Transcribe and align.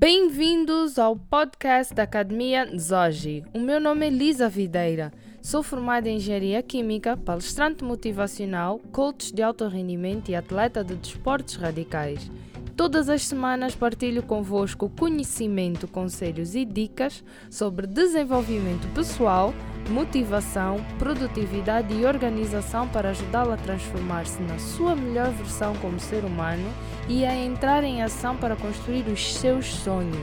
Bem-vindos 0.00 0.96
ao 0.96 1.16
podcast 1.16 1.92
da 1.92 2.04
Academia 2.04 2.70
Zoji. 2.78 3.42
O 3.52 3.58
meu 3.58 3.80
nome 3.80 4.06
é 4.06 4.10
Lisa 4.10 4.48
Videira. 4.48 5.12
Sou 5.42 5.60
formada 5.60 6.08
em 6.08 6.18
Engenharia 6.18 6.62
Química, 6.62 7.16
palestrante 7.16 7.82
motivacional, 7.82 8.78
coach 8.92 9.34
de 9.34 9.42
alto 9.42 9.66
rendimento 9.66 10.28
e 10.28 10.36
atleta 10.36 10.84
de 10.84 10.94
desportos 10.94 11.56
radicais. 11.56 12.30
Todas 12.78 13.08
as 13.08 13.26
semanas 13.26 13.74
partilho 13.74 14.22
convosco 14.22 14.88
conhecimento, 14.88 15.88
conselhos 15.88 16.54
e 16.54 16.64
dicas 16.64 17.24
sobre 17.50 17.88
desenvolvimento 17.88 18.86
pessoal, 18.94 19.52
motivação, 19.90 20.76
produtividade 20.96 21.92
e 21.92 22.06
organização 22.06 22.86
para 22.86 23.10
ajudá-lo 23.10 23.50
a 23.50 23.56
transformar-se 23.56 24.40
na 24.42 24.60
sua 24.60 24.94
melhor 24.94 25.32
versão 25.32 25.74
como 25.78 25.98
ser 25.98 26.24
humano 26.24 26.72
e 27.08 27.24
a 27.24 27.34
entrar 27.34 27.82
em 27.82 28.00
ação 28.00 28.36
para 28.36 28.54
construir 28.54 29.08
os 29.08 29.34
seus 29.34 29.66
sonhos. 29.66 30.14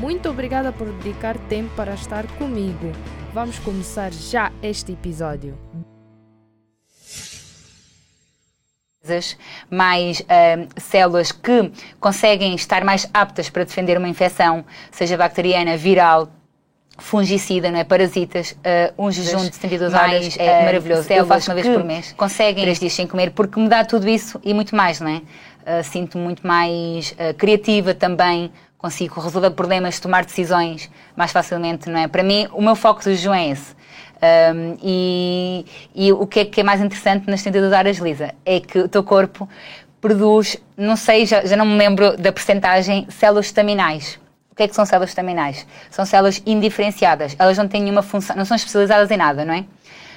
Muito 0.00 0.28
obrigada 0.28 0.72
por 0.72 0.88
dedicar 0.94 1.38
tempo 1.46 1.70
para 1.76 1.94
estar 1.94 2.26
comigo. 2.38 2.90
Vamos 3.32 3.60
começar 3.60 4.12
já 4.12 4.50
este 4.64 4.90
episódio. 4.90 5.56
Mais 9.68 10.20
uh, 10.20 10.68
células 10.76 11.32
que 11.32 11.72
conseguem 11.98 12.54
estar 12.54 12.84
mais 12.84 13.08
aptas 13.12 13.50
para 13.50 13.64
defender 13.64 13.98
uma 13.98 14.08
infecção, 14.08 14.64
seja 14.92 15.16
bacteriana, 15.16 15.76
viral, 15.76 16.28
fungicida, 16.96 17.68
não 17.68 17.80
é? 17.80 17.84
Parasitas, 17.84 18.52
uh, 18.52 19.06
um 19.06 19.10
jejum 19.10 19.38
de 19.38 19.56
72 19.56 19.92
horas 19.92 20.36
é 20.38 20.60
uh, 20.60 20.64
maravilhoso. 20.66 21.12
Eu 21.12 21.26
faço 21.26 21.50
uma 21.50 21.60
vez 21.60 21.66
por 21.66 21.82
mês. 21.82 22.12
Conseguem 22.16 22.62
três 22.62 22.78
dias 22.78 22.92
sem 22.92 23.06
comer 23.08 23.32
porque 23.32 23.58
me 23.58 23.68
dá 23.68 23.84
tudo 23.84 24.08
isso 24.08 24.40
e 24.44 24.54
muito 24.54 24.76
mais, 24.76 25.00
não 25.00 25.08
é? 25.08 25.16
Uh, 25.16 25.82
sinto 25.82 26.16
muito 26.16 26.46
mais 26.46 27.12
criativa 27.38 27.94
também, 27.94 28.52
consigo 28.78 29.20
resolver 29.20 29.50
problemas, 29.50 29.98
tomar 29.98 30.24
decisões 30.24 30.88
mais 31.16 31.32
facilmente, 31.32 31.90
não 31.90 31.98
é? 31.98 32.06
Para 32.06 32.22
mim, 32.22 32.46
o 32.52 32.62
meu 32.62 32.76
foco 32.76 33.00
do 33.02 33.10
jejum 33.10 33.34
é 33.34 33.48
esse. 33.48 33.81
Um, 34.22 34.76
e, 34.80 35.66
e, 35.94 36.12
o 36.12 36.26
que 36.26 36.40
é, 36.40 36.44
que 36.44 36.60
é 36.60 36.64
mais 36.64 36.80
interessante 36.80 37.28
nas 37.28 37.40
72 37.40 37.72
horas, 37.72 37.98
Lisa, 37.98 38.32
é 38.46 38.60
que 38.60 38.78
o 38.78 38.88
teu 38.88 39.02
corpo 39.02 39.48
produz, 40.00 40.56
não 40.76 40.96
sei, 40.96 41.26
já, 41.26 41.44
já 41.44 41.56
não 41.56 41.66
me 41.66 41.76
lembro 41.76 42.16
da 42.16 42.32
percentagem, 42.32 43.06
células 43.10 43.46
estaminais. 43.46 44.20
O 44.50 44.54
que 44.54 44.64
é 44.64 44.68
que 44.68 44.74
são 44.74 44.84
células 44.84 45.10
estaminais? 45.10 45.66
São 45.90 46.04
células 46.04 46.42
indiferenciadas. 46.44 47.34
Elas 47.38 47.56
não 47.58 47.66
têm 47.66 47.82
nenhuma 47.82 48.02
função, 48.02 48.36
não 48.36 48.44
são 48.44 48.56
especializadas 48.56 49.10
em 49.10 49.16
nada, 49.16 49.44
não 49.44 49.54
é? 49.54 49.64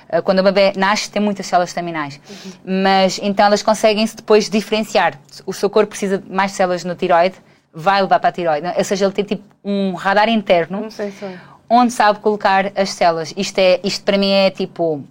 Ah, 0.09 0.21
quando 0.21 0.39
o 0.39 0.43
bebê 0.43 0.73
nasce, 0.75 1.09
tem 1.09 1.21
muitas 1.21 1.47
células 1.47 1.69
estaminais. 1.69 2.19
Uhum. 2.29 2.81
Mas 2.83 3.19
então 3.23 3.45
elas 3.45 3.63
conseguem-se 3.63 4.15
depois 4.15 4.49
diferenciar. 4.49 5.19
O 5.45 5.53
seu 5.53 5.69
corpo 5.69 5.89
precisa 5.89 6.17
de 6.17 6.31
mais 6.31 6.51
células 6.51 6.83
no 6.83 6.95
tiroide, 6.95 7.35
vai 7.73 8.01
levar 8.01 8.19
para 8.19 8.29
a 8.29 8.33
tiroide. 8.33 8.67
Ou 8.77 8.83
seja, 8.83 9.05
ele 9.05 9.13
tem 9.13 9.25
tipo 9.25 9.43
um 9.63 9.93
radar 9.93 10.29
interno. 10.29 10.81
Não 10.81 10.91
sei 10.91 11.11
se 11.11 11.25
onde 11.69 11.93
sabe 11.93 12.19
colocar 12.19 12.71
as 12.75 12.91
células. 12.91 13.33
Isto, 13.35 13.59
é, 13.59 13.79
isto 13.83 14.03
para 14.03 14.17
mim 14.17 14.29
é 14.29 14.49
tipo 14.49 15.03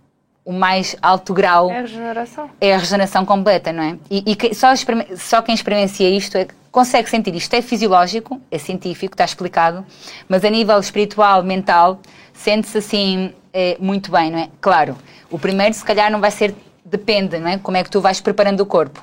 o 0.44 0.52
mais 0.52 0.94
alto 1.00 1.33
grau. 1.33 1.70
É 1.70 1.78
a 1.78 1.80
regeneração. 1.80 2.50
É 2.61 2.74
a 2.74 2.78
regeneração 2.78 3.24
completa, 3.24 3.72
não 3.72 3.83
é? 3.83 3.98
E, 4.11 4.24
e 4.27 4.55
só, 4.55 4.69
só 5.16 5.41
quem 5.41 5.55
experiencia 5.55 6.08
isto 6.08 6.36
é, 6.36 6.46
consegue 6.70 7.08
sentir 7.08 7.34
isto. 7.34 7.55
É 7.55 7.62
fisiológico, 7.62 8.41
é 8.50 8.58
científico, 8.58 9.14
está 9.14 9.24
explicado, 9.24 9.84
mas 10.28 10.44
a 10.44 10.50
nível 10.50 10.78
espiritual, 10.78 11.42
mental, 11.42 11.98
sente-se 12.33 12.78
assim 12.78 13.33
é, 13.52 13.77
muito 13.80 14.11
bem, 14.11 14.30
não 14.30 14.39
é? 14.39 14.48
Claro, 14.61 14.96
o 15.30 15.39
primeiro 15.39 15.72
se 15.72 15.84
calhar 15.84 16.11
não 16.11 16.20
vai 16.20 16.30
ser, 16.30 16.55
depende, 16.84 17.39
não 17.39 17.48
é? 17.48 17.58
Como 17.58 17.77
é 17.77 17.83
que 17.83 17.91
tu 17.91 18.00
vais 18.00 18.20
preparando 18.20 18.61
o 18.61 18.66
corpo. 18.66 19.02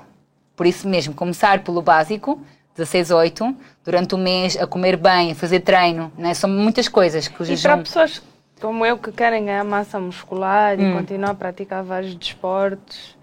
Por 0.56 0.68
isso 0.68 0.88
mesmo, 0.88 1.14
começar 1.16 1.64
pelo 1.64 1.82
básico, 1.82 2.40
16, 2.76 3.12
8, 3.12 3.56
durante 3.84 4.16
o 4.16 4.18
mês, 4.18 4.58
a 4.58 4.66
comer 4.66 4.98
bem, 4.98 5.32
a 5.32 5.36
fazer 5.36 5.60
treino, 5.60 6.12
né? 6.18 6.34
são 6.34 6.50
muitas 6.50 6.88
coisas 6.88 7.28
que 7.28 7.42
o 7.42 7.46
jejum... 7.46 7.60
E 7.60 7.62
para 7.62 7.78
pessoas 7.78 8.22
como 8.62 8.86
eu 8.86 8.98
que 8.98 9.12
querem 9.12 9.46
ganhar 9.46 9.64
massa 9.66 10.00
muscular 10.00 10.78
hum. 10.78 10.92
e 10.92 10.94
continuar 10.94 11.32
a 11.32 11.34
praticar 11.34 11.84
vários 11.84 12.14
desportos, 12.14 13.18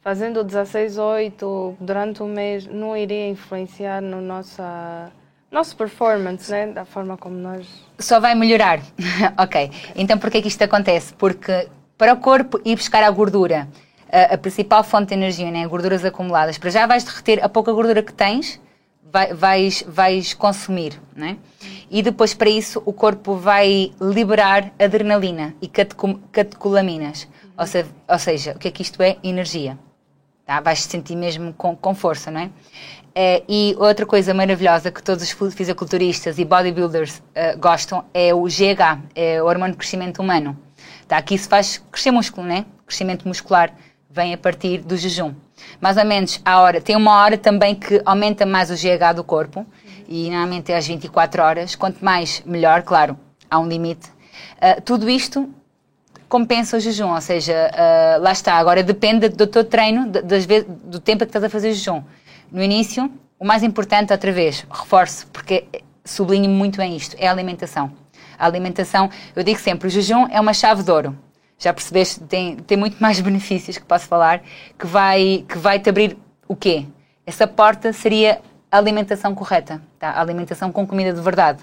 fazendo 0.00 0.42
16, 0.42 0.96
8 0.96 1.76
durante 1.78 2.22
o 2.22 2.26
mês 2.26 2.66
não 2.66 2.96
iria 2.96 3.28
influenciar 3.28 4.00
no 4.00 4.20
nossa 4.20 5.12
nosso 5.50 5.76
performance, 5.76 6.50
né? 6.50 6.66
Da 6.66 6.84
forma 6.84 7.16
como 7.16 7.34
nós... 7.34 7.66
Só 7.98 8.20
vai 8.20 8.34
melhorar. 8.34 8.80
ok. 9.38 9.70
Então 9.96 10.18
por 10.18 10.30
que 10.30 10.42
que 10.42 10.48
isto 10.48 10.62
acontece? 10.62 11.14
Porque 11.14 11.68
para 11.96 12.12
o 12.12 12.16
corpo 12.18 12.60
ir 12.66 12.76
buscar 12.76 13.02
a 13.02 13.10
gordura, 13.10 13.66
a, 14.12 14.34
a 14.34 14.38
principal 14.38 14.84
fonte 14.84 15.08
de 15.08 15.14
energia, 15.14 15.50
né? 15.50 15.66
Gorduras 15.66 16.04
acumuladas, 16.04 16.58
para 16.58 16.70
já 16.70 16.86
vais 16.86 17.04
derreter 17.04 17.42
a 17.42 17.48
pouca 17.48 17.72
gordura 17.72 18.02
que 18.02 18.12
tens 18.12 18.60
vai, 19.10 19.32
vais, 19.32 19.84
vais 19.86 20.34
consumir, 20.34 21.00
né? 21.14 21.38
E 21.90 22.02
depois 22.02 22.34
para 22.34 22.50
isso 22.50 22.82
o 22.84 22.92
corpo 22.92 23.34
vai 23.34 23.92
liberar 24.00 24.72
adrenalina 24.78 25.54
e 25.60 25.68
catecolaminas, 25.68 27.26
ou, 27.56 27.66
se, 27.66 27.84
ou 28.06 28.18
seja, 28.18 28.52
o 28.52 28.58
que 28.58 28.68
é 28.68 28.70
que 28.70 28.82
isto 28.82 29.02
é? 29.02 29.16
Energia. 29.22 29.78
Tá? 30.44 30.60
Vais 30.60 30.82
te 30.82 30.90
sentir 30.90 31.16
mesmo 31.16 31.52
com, 31.54 31.74
com 31.76 31.94
força, 31.94 32.30
não 32.30 32.40
é? 32.40 32.50
é? 33.14 33.42
E 33.48 33.74
outra 33.78 34.06
coisa 34.06 34.32
maravilhosa 34.32 34.90
que 34.90 35.02
todos 35.02 35.24
os 35.24 35.54
fisiculturistas 35.54 36.38
e 36.38 36.44
bodybuilders 36.44 37.18
uh, 37.18 37.58
gostam 37.58 38.04
é 38.14 38.34
o 38.34 38.44
GH, 38.44 39.02
é 39.14 39.42
o 39.42 39.46
hormônio 39.46 39.72
de 39.72 39.78
crescimento 39.78 40.20
humano. 40.20 40.58
Tá? 41.06 41.16
Aqui 41.16 41.36
se 41.36 41.48
faz 41.48 41.82
crescer 41.90 42.10
músculo, 42.10 42.46
né? 42.46 42.64
Crescimento 42.86 43.26
muscular 43.26 43.74
vem 44.10 44.32
a 44.32 44.38
partir 44.38 44.78
do 44.78 44.96
jejum. 44.96 45.34
Mais 45.80 45.96
ou 45.96 46.04
menos 46.04 46.40
a 46.44 46.60
hora, 46.60 46.80
tem 46.80 46.96
uma 46.96 47.22
hora 47.22 47.36
também 47.36 47.74
que 47.74 48.00
aumenta 48.04 48.44
mais 48.44 48.70
o 48.70 48.74
GH 48.74 49.14
do 49.16 49.24
corpo, 49.24 49.66
e 50.08 50.30
normalmente 50.30 50.72
é 50.72 50.76
às 50.76 50.86
24 50.86 51.42
horas. 51.42 51.74
Quanto 51.74 52.04
mais, 52.04 52.42
melhor, 52.44 52.82
claro, 52.82 53.18
há 53.50 53.58
um 53.58 53.68
limite. 53.68 54.08
Uh, 54.56 54.80
tudo 54.82 55.08
isto 55.08 55.48
compensa 56.28 56.76
o 56.76 56.80
jejum, 56.80 57.14
ou 57.14 57.20
seja, 57.20 57.70
uh, 57.72 58.22
lá 58.22 58.32
está, 58.32 58.54
agora 58.54 58.82
depende 58.82 59.28
do 59.28 59.46
teu 59.46 59.64
treino, 59.64 60.10
do 60.10 61.00
tempo 61.00 61.20
que 61.20 61.30
estás 61.30 61.44
a 61.44 61.48
fazer 61.48 61.72
jejum. 61.72 62.02
No 62.50 62.62
início, 62.62 63.10
o 63.38 63.44
mais 63.44 63.62
importante, 63.62 64.12
outra 64.12 64.32
vez, 64.32 64.66
reforço, 64.70 65.26
porque 65.28 65.66
sublinho 66.04 66.50
muito 66.50 66.76
bem 66.76 66.96
isto, 66.96 67.16
é 67.18 67.28
a 67.28 67.30
alimentação. 67.30 67.92
A 68.38 68.46
alimentação, 68.46 69.10
eu 69.34 69.42
digo 69.42 69.58
sempre, 69.58 69.88
o 69.88 69.90
jejum 69.90 70.26
é 70.30 70.40
uma 70.40 70.52
chave 70.52 70.82
de 70.82 70.90
ouro 70.90 71.16
já 71.58 71.72
percebeste, 71.72 72.20
tem, 72.20 72.56
tem 72.56 72.78
muito 72.78 72.98
mais 72.98 73.20
benefícios 73.20 73.76
que 73.76 73.84
posso 73.84 74.06
falar, 74.06 74.40
que 74.78 74.86
vai, 74.86 75.44
que 75.48 75.58
vai 75.58 75.80
te 75.80 75.90
abrir 75.90 76.16
o 76.46 76.54
quê? 76.54 76.86
Essa 77.26 77.46
porta 77.46 77.92
seria 77.92 78.40
a 78.70 78.78
alimentação 78.78 79.34
correta, 79.34 79.82
tá? 79.98 80.10
a 80.10 80.20
alimentação 80.20 80.70
com 80.70 80.86
comida 80.86 81.12
de 81.12 81.20
verdade. 81.20 81.62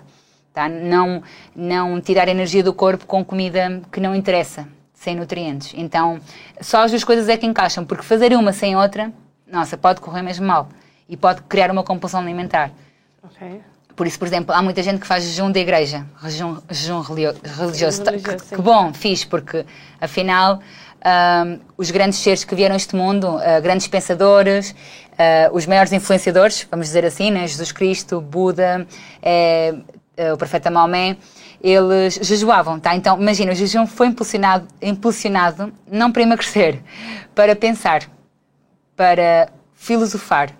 Tá? 0.54 0.70
Não, 0.70 1.24
não 1.56 2.00
tirar 2.00 2.28
energia 2.28 2.64
do 2.64 2.74
corpo 2.74 3.06
com 3.06 3.24
comida 3.24 3.82
que 3.92 4.00
não 4.00 4.16
interessa, 4.16 4.68
sem 4.94 5.16
nutrientes. 5.16 5.74
Então, 5.76 6.20
só 6.62 6.84
as 6.84 6.92
duas 6.92 7.04
coisas 7.04 7.28
é 7.28 7.38
que 7.38 7.46
encaixam, 7.46 7.86
porque 7.86 8.04
fazer 8.04 8.34
uma 8.34 8.54
sem 8.54 8.76
outra, 8.76 9.12
nossa, 9.48 9.78
pode 9.78 10.02
correr 10.02 10.22
mesmo 10.22 10.46
mal 10.46 10.70
e 11.08 11.16
pode 11.18 11.42
criar 11.44 11.72
uma 11.72 11.84
compulsão 11.84 12.22
alimentar. 12.22 12.72
Okay. 13.24 13.62
Por 13.96 14.06
isso, 14.06 14.20
por 14.20 14.28
exemplo, 14.28 14.54
há 14.54 14.62
muita 14.62 14.84
gente 14.84 15.00
que 15.00 15.08
faz 15.08 15.24
jejum 15.24 15.52
da 15.52 15.60
igreja, 15.60 16.06
jejum, 16.24 16.58
jejum 16.70 17.00
religioso. 17.00 17.40
religioso 17.44 18.04
que, 18.04 18.56
que, 18.56 18.62
bom, 18.62 18.94
fiz, 18.94 19.24
porque 19.24 19.66
afinal 20.02 20.60
os 21.78 21.92
grandes 21.92 22.20
seres 22.20 22.44
que 22.44 22.56
vieram 22.56 22.74
a 22.74 22.78
este 22.78 22.96
mundo, 22.96 23.36
uh, 23.36 23.62
grandes 23.62 23.88
pensadores, 23.88 24.72
uh, 24.72 25.54
os 25.56 25.66
maiores 25.66 25.94
influenciadores, 25.94 26.68
vamos 26.70 26.88
dizer 26.88 27.06
assim, 27.06 27.30
né? 27.30 27.48
Jesus 27.48 27.72
Cristo, 27.72 28.20
Buda, 28.20 28.88
é, 29.22 29.76
o 30.34 30.38
profeta 30.38 30.72
Maomé, 30.72 31.18
eles 31.62 32.16
jejuavam, 32.22 32.80
tá? 32.80 32.96
Então, 32.96 33.20
imagina, 33.22 33.52
o 33.52 33.56
jejum 33.56 33.86
foi 33.86 34.08
impulsionado, 34.08 34.68
impulsionado 34.82 35.74
não 35.92 36.12
para 36.12 36.24
emagrecer, 36.24 36.82
para 37.36 37.56
pensar, 37.56 38.10
para 38.96 39.50
filosofar, 39.74 40.52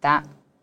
tá? 0.00 0.22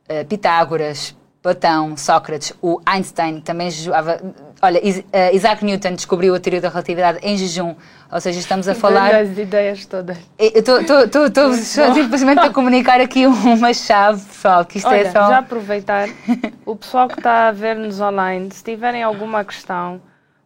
Uh, 0.10 0.26
Pitágoras, 0.26 1.16
Platão, 1.48 1.96
Sócrates, 1.96 2.52
o 2.62 2.82
Einstein 2.86 3.40
também 3.40 3.72
jejuava. 3.72 4.20
Olha, 4.62 4.82
eh, 5.14 5.34
Isaac 5.34 5.64
Newton 5.64 5.94
descobriu 5.94 6.36
a 6.36 6.40
teoria 6.42 6.60
da 6.60 6.68
relatividade 6.68 7.20
em 7.22 7.38
jejum, 7.38 7.74
ou 8.12 8.20
seja, 8.20 8.38
estamos 8.38 8.68
a 8.68 8.76
falar. 8.76 9.16
As 9.16 9.38
ideias 9.38 9.86
todas. 9.86 10.18
Estou 10.38 11.54
simplesmente 11.94 12.40
a 12.40 12.50
comunicar 12.50 13.00
aqui 13.00 13.26
uma 13.26 13.74
chave, 13.74 14.26
pessoal, 14.26 14.66
que 14.66 14.78
isto 14.78 14.90
é 14.90 15.00
Olha, 15.00 15.08
é 15.08 15.12
só. 15.12 15.30
Já 15.30 15.38
aproveitar, 15.38 16.10
o 16.66 16.76
pessoal 16.76 17.08
que 17.08 17.18
está 17.18 17.48
a 17.48 17.52
ver-nos 17.54 18.02
online, 18.02 18.50
se 18.52 18.62
tiverem 18.62 19.02
alguma 19.02 19.46
questão, 19.46 20.02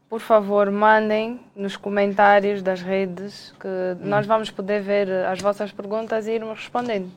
por 0.08 0.20
favor, 0.20 0.70
mandem 0.70 1.40
nos 1.56 1.76
comentários 1.76 2.62
das 2.62 2.80
redes 2.80 3.56
que 3.60 3.68
hum. 3.68 4.08
nós 4.08 4.28
vamos 4.28 4.52
poder 4.52 4.84
ver 4.84 5.10
as 5.26 5.42
vossas 5.42 5.72
perguntas 5.72 6.28
e 6.28 6.34
irmos 6.34 6.60
respondendo. 6.60 7.10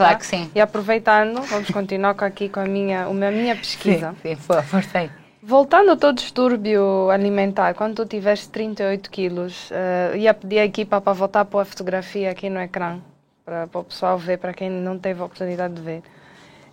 Claro 0.00 0.14
tá? 0.14 0.18
que 0.18 0.26
sim. 0.26 0.50
E 0.54 0.60
aproveitando, 0.60 1.42
vamos 1.42 1.70
continuar 1.70 2.16
aqui 2.24 2.48
com 2.48 2.60
a 2.60 2.64
minha, 2.64 3.04
a 3.04 3.30
minha 3.30 3.54
pesquisa. 3.54 4.16
Sim, 4.22 4.34
sim 4.34 4.62
força 4.62 4.98
aí. 4.98 5.10
Voltando 5.42 5.90
ao 5.90 5.96
teu 5.96 6.12
distúrbio 6.12 7.10
alimentar, 7.10 7.74
quando 7.74 7.96
tu 7.96 8.06
tiveste 8.06 8.48
38 8.48 9.10
quilos, 9.10 9.70
uh, 9.70 10.16
ia 10.16 10.32
pedir 10.32 10.58
à 10.60 10.64
equipa 10.64 11.00
para 11.00 11.12
voltar 11.12 11.44
para 11.44 11.62
a 11.62 11.64
fotografia 11.66 12.30
aqui 12.30 12.48
no 12.48 12.60
ecrã, 12.60 12.98
para, 13.44 13.66
para 13.66 13.80
o 13.80 13.84
pessoal 13.84 14.16
ver, 14.18 14.38
para 14.38 14.54
quem 14.54 14.70
não 14.70 14.98
teve 14.98 15.20
a 15.20 15.24
oportunidade 15.24 15.74
de 15.74 15.82
ver. 15.82 16.02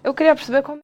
Eu 0.03 0.13
queria 0.13 0.33
perceber 0.33 0.61
como 0.61 0.79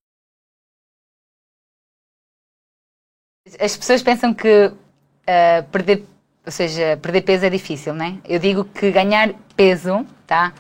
As 3.59 3.77
pessoas 3.77 4.01
pensam 4.01 4.33
que 4.33 4.67
uh, 4.67 5.63
perder, 5.71 6.03
ou 6.45 6.51
seja, 6.51 6.97
perder 7.01 7.21
peso 7.21 7.45
é 7.45 7.49
difícil, 7.49 7.93
não 7.93 8.05
é? 8.05 8.17
Eu 8.25 8.39
digo 8.39 8.65
que 8.65 8.91
ganhar 8.91 9.33
peso, 9.55 10.05
tá? 10.27 10.53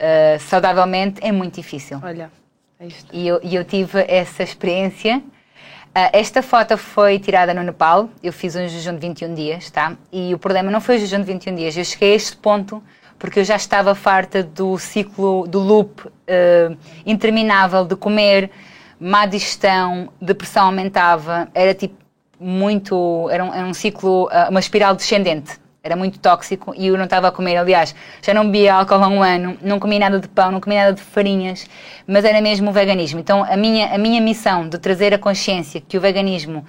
Uh, 0.00 0.40
saudavelmente 0.40 1.20
é 1.22 1.30
muito 1.30 1.56
difícil. 1.56 2.00
Olha, 2.02 2.30
é 2.78 2.86
isto. 2.86 3.14
E 3.14 3.28
eu, 3.28 3.38
eu 3.42 3.64
tive 3.64 4.02
essa 4.08 4.42
experiência. 4.42 5.18
Uh, 5.18 6.08
esta 6.12 6.42
foto 6.42 6.78
foi 6.78 7.18
tirada 7.18 7.52
no 7.52 7.62
Nepal. 7.62 8.08
Eu 8.22 8.32
fiz 8.32 8.56
um 8.56 8.66
jejum 8.66 8.94
de 8.94 9.00
21 9.00 9.34
dias, 9.34 9.70
tá? 9.70 9.96
E 10.10 10.32
o 10.32 10.38
problema 10.38 10.70
não 10.70 10.80
foi 10.80 10.96
o 10.96 10.98
jejum 10.98 11.18
de 11.18 11.24
21 11.24 11.54
dias. 11.54 11.76
Eu 11.76 11.84
cheguei 11.84 12.12
a 12.12 12.16
este 12.16 12.36
ponto 12.36 12.82
porque 13.18 13.40
eu 13.40 13.44
já 13.44 13.54
estava 13.56 13.94
farta 13.94 14.42
do 14.42 14.78
ciclo, 14.78 15.46
do 15.46 15.60
loop 15.60 16.06
uh, 16.06 16.76
interminável 17.04 17.84
de 17.84 17.94
comer, 17.94 18.50
má 18.98 19.26
digestão, 19.26 20.08
depressão 20.20 20.66
aumentava. 20.66 21.48
Era 21.54 21.74
tipo 21.74 21.94
muito. 22.40 23.28
Era 23.30 23.44
um, 23.44 23.54
era 23.54 23.66
um 23.66 23.74
ciclo, 23.74 24.24
uh, 24.28 24.48
uma 24.48 24.58
espiral 24.58 24.96
descendente. 24.96 25.60
Era 25.82 25.96
muito 25.96 26.18
tóxico 26.18 26.74
e 26.76 26.88
eu 26.88 26.98
não 26.98 27.04
estava 27.04 27.28
a 27.28 27.32
comer. 27.32 27.56
Aliás, 27.56 27.94
já 28.22 28.34
não 28.34 28.44
bebia 28.44 28.74
álcool 28.74 29.02
há 29.02 29.08
um 29.08 29.22
ano, 29.22 29.56
não 29.62 29.80
comia 29.80 29.98
nada 29.98 30.18
de 30.18 30.28
pão, 30.28 30.52
não 30.52 30.60
comia 30.60 30.80
nada 30.80 30.92
de 30.92 31.00
farinhas, 31.00 31.66
mas 32.06 32.22
era 32.24 32.38
mesmo 32.42 32.68
o 32.68 32.72
veganismo. 32.72 33.18
Então, 33.18 33.42
a 33.42 33.56
minha, 33.56 33.94
a 33.94 33.96
minha 33.96 34.20
missão 34.20 34.68
de 34.68 34.78
trazer 34.78 35.14
a 35.14 35.18
consciência 35.18 35.80
que 35.80 35.96
o 35.96 36.00
veganismo, 36.00 36.66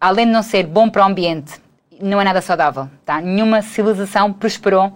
além 0.00 0.26
de 0.26 0.32
não 0.32 0.44
ser 0.44 0.64
bom 0.64 0.88
para 0.88 1.02
o 1.02 1.06
ambiente, 1.06 1.54
não 2.00 2.20
é 2.20 2.24
nada 2.24 2.40
saudável. 2.40 2.88
Tá? 3.04 3.20
Nenhuma 3.20 3.62
civilização 3.62 4.32
prosperou 4.32 4.92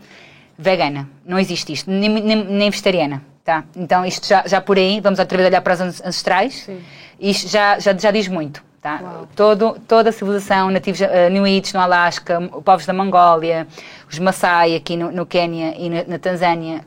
vegana. 0.57 1.09
Não 1.27 1.37
existe 1.37 1.73
isto, 1.73 1.91
nem, 1.91 2.09
nem, 2.09 2.45
nem 2.45 2.71
vegetariana. 2.71 3.21
Tá? 3.45 3.65
Então, 3.75 4.07
isto 4.07 4.29
já, 4.29 4.47
já 4.47 4.61
por 4.61 4.77
aí, 4.77 5.01
vamos 5.01 5.19
outra 5.19 5.37
vez 5.37 5.49
olhar 5.49 5.61
para 5.61 5.75
os 5.75 5.81
ancestrais, 5.81 6.55
Sim. 6.55 6.81
isto 7.19 7.49
já, 7.51 7.81
já, 7.81 7.97
já 7.97 8.13
diz 8.13 8.29
muito. 8.29 8.63
Tá? 8.81 9.27
Todo, 9.37 9.77
toda 9.87 10.09
a 10.09 10.13
civilização, 10.13 10.71
nativos 10.71 11.01
uh, 11.01 11.05
Inuits 11.31 11.75
no 11.75 11.81
Alasca, 11.81 12.41
povos 12.65 12.87
da 12.87 12.95
Mongólia, 12.95 13.67
os 14.09 14.19
Maasai 14.19 14.75
aqui 14.75 14.97
no, 14.97 15.13
no 15.13 15.27
Quênia 15.27 15.75
e 15.77 15.91
na, 15.91 16.05
na 16.05 16.19
Tanzânia, 16.19 16.83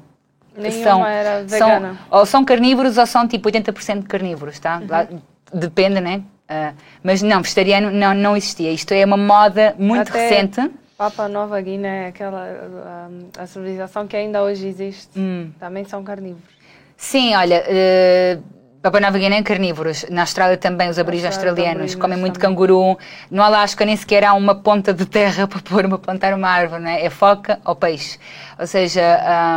são, 0.83 1.05
era 1.05 1.43
vegana. 1.43 1.95
São, 1.95 2.19
ou 2.19 2.25
são 2.25 2.45
carnívoros 2.45 2.97
ou 2.97 3.05
são 3.05 3.27
tipo 3.27 3.49
80% 3.49 4.07
carnívoros, 4.07 4.59
tá? 4.59 4.77
Uhum. 4.79 4.87
Lá, 4.89 5.07
depende, 5.53 5.99
né? 5.99 6.23
Uh, 6.49 6.75
mas 7.03 7.21
não, 7.21 7.41
vegetariano 7.41 7.91
não, 7.91 8.13
não 8.13 8.37
existia. 8.37 8.71
Isto 8.71 8.93
é 8.93 9.05
uma 9.05 9.17
moda 9.17 9.75
muito 9.77 10.09
Até 10.09 10.29
recente. 10.29 10.71
Papa 10.97 11.27
Nova 11.27 11.59
Guiné, 11.59 12.07
aquela 12.07 13.09
a, 13.37 13.41
a, 13.41 13.47
civilização 13.47 14.07
que 14.07 14.15
ainda 14.15 14.43
hoje 14.43 14.67
existe, 14.67 15.19
hum. 15.19 15.51
também 15.59 15.83
são 15.85 16.03
carnívoros. 16.03 16.53
Sim, 16.95 17.35
olha, 17.35 17.63
uh, 17.63 18.43
Papua 18.83 18.99
Nova 18.99 19.17
Guiné 19.17 19.41
carnívoros. 19.43 20.05
Na 20.09 20.23
Austrália 20.23 20.57
também 20.57 20.89
os 20.89 20.99
aborígenes 20.99 21.37
australianos 21.37 21.95
comem 21.95 22.17
muito 22.17 22.37
também. 22.37 22.49
canguru. 22.49 22.97
No 23.31 23.41
Alasca 23.41 23.85
nem 23.85 23.95
sequer 23.95 24.25
há 24.25 24.33
uma 24.33 24.55
ponta 24.55 24.93
de 24.93 25.05
terra 25.05 25.47
para 25.47 25.61
pôr 25.61 25.85
uma 25.85 25.97
plantar 25.97 26.33
uma 26.33 26.49
árvore, 26.49 26.83
é? 26.83 27.05
é 27.05 27.09
foca 27.09 27.61
ou 27.63 27.77
peixe. 27.77 28.19
Ou 28.59 28.67
seja, 28.67 29.01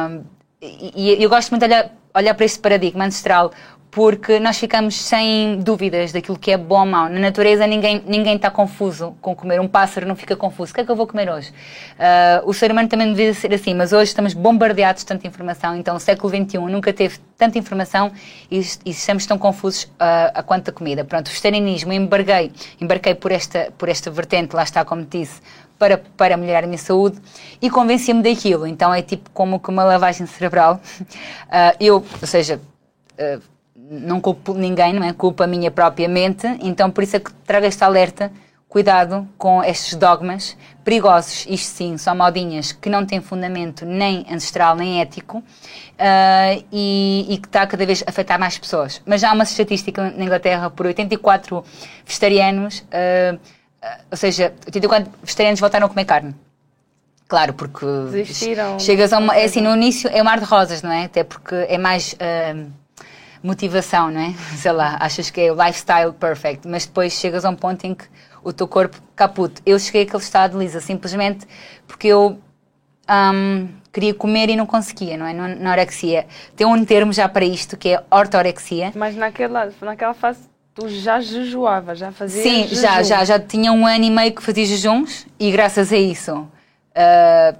um, 0.08 0.22
e, 0.62 1.16
e 1.18 1.22
eu 1.24 1.28
gosto 1.28 1.50
muito 1.50 1.62
de 1.62 1.66
olhar, 1.66 1.90
olhar 2.14 2.34
para 2.34 2.46
este 2.46 2.60
paradigma 2.60 3.04
ancestral 3.04 3.50
porque 3.96 4.38
nós 4.38 4.58
ficamos 4.58 4.94
sem 4.94 5.58
dúvidas 5.58 6.12
daquilo 6.12 6.38
que 6.38 6.50
é 6.50 6.58
bom 6.58 6.80
ou 6.80 6.84
mau. 6.84 7.08
Na 7.08 7.18
natureza 7.18 7.66
ninguém 7.66 8.04
ninguém 8.06 8.36
está 8.36 8.50
confuso 8.50 9.16
com 9.22 9.34
comer. 9.34 9.58
Um 9.58 9.66
pássaro 9.66 10.06
não 10.06 10.14
fica 10.14 10.36
confuso. 10.36 10.70
O 10.70 10.74
que 10.74 10.82
é 10.82 10.84
que 10.84 10.90
eu 10.90 10.94
vou 10.94 11.06
comer 11.06 11.30
hoje? 11.30 11.48
Uh, 11.48 12.46
o 12.46 12.52
ser 12.52 12.70
humano 12.70 12.90
também 12.90 13.08
devia 13.08 13.32
ser 13.32 13.54
assim, 13.54 13.72
mas 13.72 13.94
hoje 13.94 14.10
estamos 14.10 14.34
bombardeados 14.34 15.00
de 15.00 15.06
tanta 15.06 15.26
informação. 15.26 15.74
Então 15.74 15.96
o 15.96 15.98
século 15.98 16.28
XXI 16.28 16.58
nunca 16.58 16.92
teve 16.92 17.18
tanta 17.38 17.58
informação 17.58 18.12
e, 18.50 18.58
e 18.84 18.90
estamos 18.90 19.24
tão 19.24 19.38
confusos 19.38 19.84
uh, 19.84 20.30
a 20.34 20.42
quanto 20.42 20.68
a 20.68 20.72
comida. 20.74 21.02
Pronto, 21.02 21.28
o 21.28 21.30
vegetarianismo, 21.30 21.90
embarguei, 21.90 22.52
embarquei 22.78 23.14
por 23.14 23.32
esta, 23.32 23.72
por 23.78 23.88
esta 23.88 24.10
vertente, 24.10 24.54
lá 24.54 24.62
está, 24.62 24.84
como 24.84 25.06
disse, 25.06 25.40
para, 25.78 25.96
para 25.96 26.36
melhorar 26.36 26.64
a 26.64 26.66
minha 26.66 26.76
saúde 26.76 27.18
e 27.62 27.70
convenci-me 27.70 28.22
daquilo. 28.22 28.66
Então 28.66 28.92
é 28.92 29.00
tipo 29.00 29.30
como 29.30 29.58
que 29.58 29.70
uma 29.70 29.84
lavagem 29.84 30.26
cerebral. 30.26 30.82
Uh, 31.00 31.72
eu, 31.80 32.04
ou 32.20 32.28
seja, 32.28 32.60
uh, 33.18 33.55
não 33.90 34.20
culpo 34.20 34.54
ninguém, 34.54 34.92
não 34.92 35.04
é? 35.04 35.12
Culpo 35.12 35.42
a 35.42 35.46
minha 35.46 35.70
própria 35.70 36.08
mente, 36.08 36.46
então 36.60 36.90
por 36.90 37.04
isso 37.04 37.16
é 37.16 37.20
que 37.20 37.32
trago 37.32 37.66
este 37.66 37.82
alerta. 37.84 38.30
Cuidado 38.68 39.26
com 39.38 39.62
estes 39.62 39.94
dogmas 39.94 40.56
perigosos, 40.84 41.46
isto 41.48 41.68
sim, 41.68 41.96
são 41.96 42.16
modinhas 42.16 42.72
que 42.72 42.90
não 42.90 43.06
têm 43.06 43.20
fundamento 43.20 43.86
nem 43.86 44.26
ancestral 44.28 44.74
nem 44.74 45.00
ético 45.00 45.38
uh, 45.38 46.64
e, 46.70 47.26
e, 47.28 47.38
que 47.38 47.46
está 47.46 47.66
cada 47.66 47.86
vez 47.86 48.02
a 48.06 48.10
afetar 48.10 48.38
mais 48.38 48.58
pessoas. 48.58 49.00
Mas 49.06 49.20
já 49.20 49.30
há 49.30 49.32
uma 49.32 49.44
estatística 49.44 50.10
na 50.10 50.24
Inglaterra 50.24 50.68
por 50.68 50.84
84 50.84 51.64
vegetarianos, 52.04 52.80
uh, 52.80 53.38
ou 54.10 54.16
seja, 54.16 54.52
84 54.66 55.12
vegetarianos 55.22 55.60
voltaram 55.60 55.86
a 55.86 55.88
comer 55.88 56.04
carne. 56.04 56.34
Claro, 57.28 57.54
porque 57.54 57.86
Desistiram. 58.12 58.78
chegas 58.78 59.12
a 59.12 59.18
uma. 59.18 59.36
É 59.36 59.44
assim, 59.44 59.60
no 59.60 59.74
início 59.74 60.10
é 60.12 60.20
um 60.20 60.24
mar 60.24 60.38
de 60.38 60.44
rosas, 60.44 60.82
não 60.82 60.92
é? 60.92 61.04
Até 61.04 61.24
porque 61.24 61.54
é 61.54 61.78
mais. 61.78 62.14
Uh, 62.14 62.70
motivação, 63.46 64.10
não 64.10 64.20
é? 64.20 64.34
Sei 64.56 64.72
lá, 64.72 64.96
achas 65.00 65.30
que 65.30 65.40
é 65.40 65.52
o 65.52 65.54
lifestyle 65.54 66.12
perfect, 66.12 66.66
mas 66.66 66.86
depois 66.86 67.12
chegas 67.12 67.44
a 67.44 67.50
um 67.50 67.56
ponto 67.56 67.84
em 67.84 67.94
que 67.94 68.04
o 68.42 68.52
teu 68.52 68.68
corpo 68.68 69.00
caput. 69.14 69.60
Eu 69.64 69.78
cheguei 69.78 70.02
àquele 70.02 70.22
estado 70.22 70.58
lisa, 70.58 70.80
simplesmente 70.80 71.46
porque 71.86 72.08
eu 72.08 72.38
um, 73.08 73.68
queria 73.92 74.14
comer 74.14 74.50
e 74.50 74.56
não 74.56 74.66
conseguia, 74.66 75.16
não 75.16 75.26
é? 75.26 75.32
Na 75.32 75.44
anorexia. 75.46 76.26
Tem 76.54 76.66
um 76.66 76.84
termo 76.84 77.12
já 77.12 77.28
para 77.28 77.44
isto 77.44 77.76
que 77.76 77.90
é 77.90 78.02
ortorexia. 78.10 78.92
Mas 78.94 79.16
naquela, 79.16 79.72
naquela 79.80 80.14
fase 80.14 80.40
tu 80.74 80.88
já 80.88 81.20
jejuava, 81.20 81.94
já 81.94 82.12
fazia 82.12 82.42
Sim, 82.42 82.68
jejum. 82.68 82.82
já, 82.82 83.02
já, 83.02 83.24
já 83.24 83.40
tinha 83.40 83.72
um 83.72 83.86
ano 83.86 84.04
e 84.04 84.10
meio 84.10 84.34
que 84.34 84.42
fazia 84.42 84.66
jejuns 84.66 85.26
e 85.40 85.50
graças 85.50 85.90
a 85.90 85.96
isso 85.96 86.34
uh, 86.36 87.58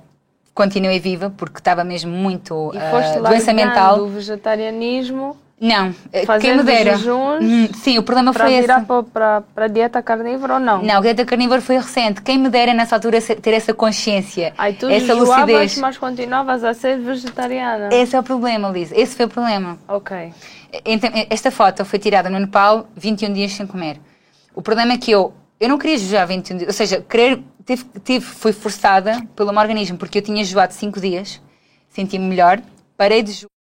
continuei 0.53 1.01
viva 1.01 1.33
porque 1.35 1.59
estava 1.59 1.83
mesmo 1.83 2.13
muito 2.13 2.71
e 2.75 2.91
foste 2.91 3.19
uh, 3.19 3.23
doença 3.23 3.55
mental. 3.55 4.01
o 4.01 4.09
vegetarianismo 4.09 5.35
não, 5.59 5.95
eh, 6.13 6.27
Fazer 6.27 6.49
quem 6.49 6.57
me 6.59 6.63
dera. 6.63 6.97
Jejuns 6.97 7.43
hum, 7.43 7.69
Sim, 7.73 7.99
o 7.99 8.03
problema 8.03 8.33
foi 8.33 8.53
esse. 8.53 8.69
Para 9.13 9.41
para, 9.41 9.69
dieta 9.69 10.03
carnívora 10.03 10.55
ou 10.55 10.61
não? 10.61 10.83
Não, 10.83 10.99
a 10.99 11.01
dieta 11.01 11.25
carnívora 11.25 11.63
foi 11.63 11.77
recente. 11.77 12.21
Quem 12.21 12.37
me 12.37 12.51
dera 12.51 12.75
nessa 12.75 12.97
altura 12.97 13.23
ter 13.23 13.55
essa 13.55 13.73
consciência, 13.73 14.53
Ai, 14.59 14.75
tu 14.75 14.87
essa 14.87 15.15
lucidez. 15.15 15.79
mas 15.79 15.97
continuavas 15.97 16.63
a 16.63 16.75
ser 16.75 16.99
vegetariana. 16.99 17.89
Esse 17.91 18.15
é 18.15 18.21
o 18.21 18.23
problema, 18.23 18.69
Liz. 18.69 18.93
Esse 18.93 19.17
foi 19.17 19.25
o 19.25 19.29
problema. 19.31 19.79
Ok. 19.89 20.33
Então, 20.85 21.11
esta 21.31 21.51
foto 21.51 21.87
foi 21.87 21.99
tirada 21.99 22.29
no 22.29 22.39
Nepal, 22.39 22.87
21 22.95 23.33
dias 23.33 23.53
sem 23.53 23.67
comer. 23.67 23.99
O 24.55 24.61
problema 24.61 24.93
é 24.93 24.99
que 24.99 25.11
eu, 25.11 25.33
eu 25.59 25.71
não 25.71 25.79
queria 25.79 25.97
jejuar 25.97 26.27
21 26.27 26.57
dias, 26.59 26.69
ou 26.69 26.75
seja, 26.75 27.01
querer, 27.01 27.43
tive, 27.65 27.85
tive, 28.05 28.25
fui 28.25 28.53
forçada 28.53 29.23
pelo 29.35 29.53
meu 29.53 29.63
organismo, 29.63 29.97
porque 29.97 30.19
eu 30.19 30.23
tinha 30.23 30.45
jejuado 30.45 30.75
5 30.75 31.01
dias, 31.01 31.41
senti-me 31.89 32.27
melhor, 32.27 32.61
parei 32.97 33.23
de 33.23 33.33
jejuar 33.33 33.56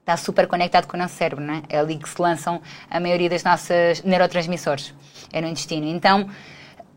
está 0.00 0.16
super 0.16 0.46
conectado 0.46 0.86
com 0.86 0.96
o 0.96 1.00
nosso 1.00 1.16
cérebro, 1.16 1.44
não 1.44 1.52
é? 1.52 1.62
É 1.68 1.78
ali 1.78 1.98
que 1.98 2.08
se 2.08 2.18
lançam 2.18 2.62
a 2.90 2.98
maioria 2.98 3.28
das 3.28 3.44
nossas 3.44 4.02
neurotransmissores, 4.02 4.94
é 5.30 5.38
no 5.38 5.48
intestino. 5.48 5.86
Então, 5.86 6.30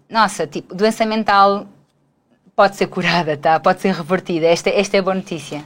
nossa, 0.10 0.48
tipo, 0.48 0.74
doença 0.74 1.06
mental 1.06 1.68
pode 2.56 2.77
ser 2.77 2.88
curada, 2.88 3.36
tá? 3.36 3.60
Pode 3.60 3.82
ser 3.82 3.94
revertida. 3.94 4.46
Esta, 4.46 4.70
esta 4.70 4.96
é 4.96 5.01
a 5.01 5.03
boa 5.03 5.13
notícia. 5.13 5.62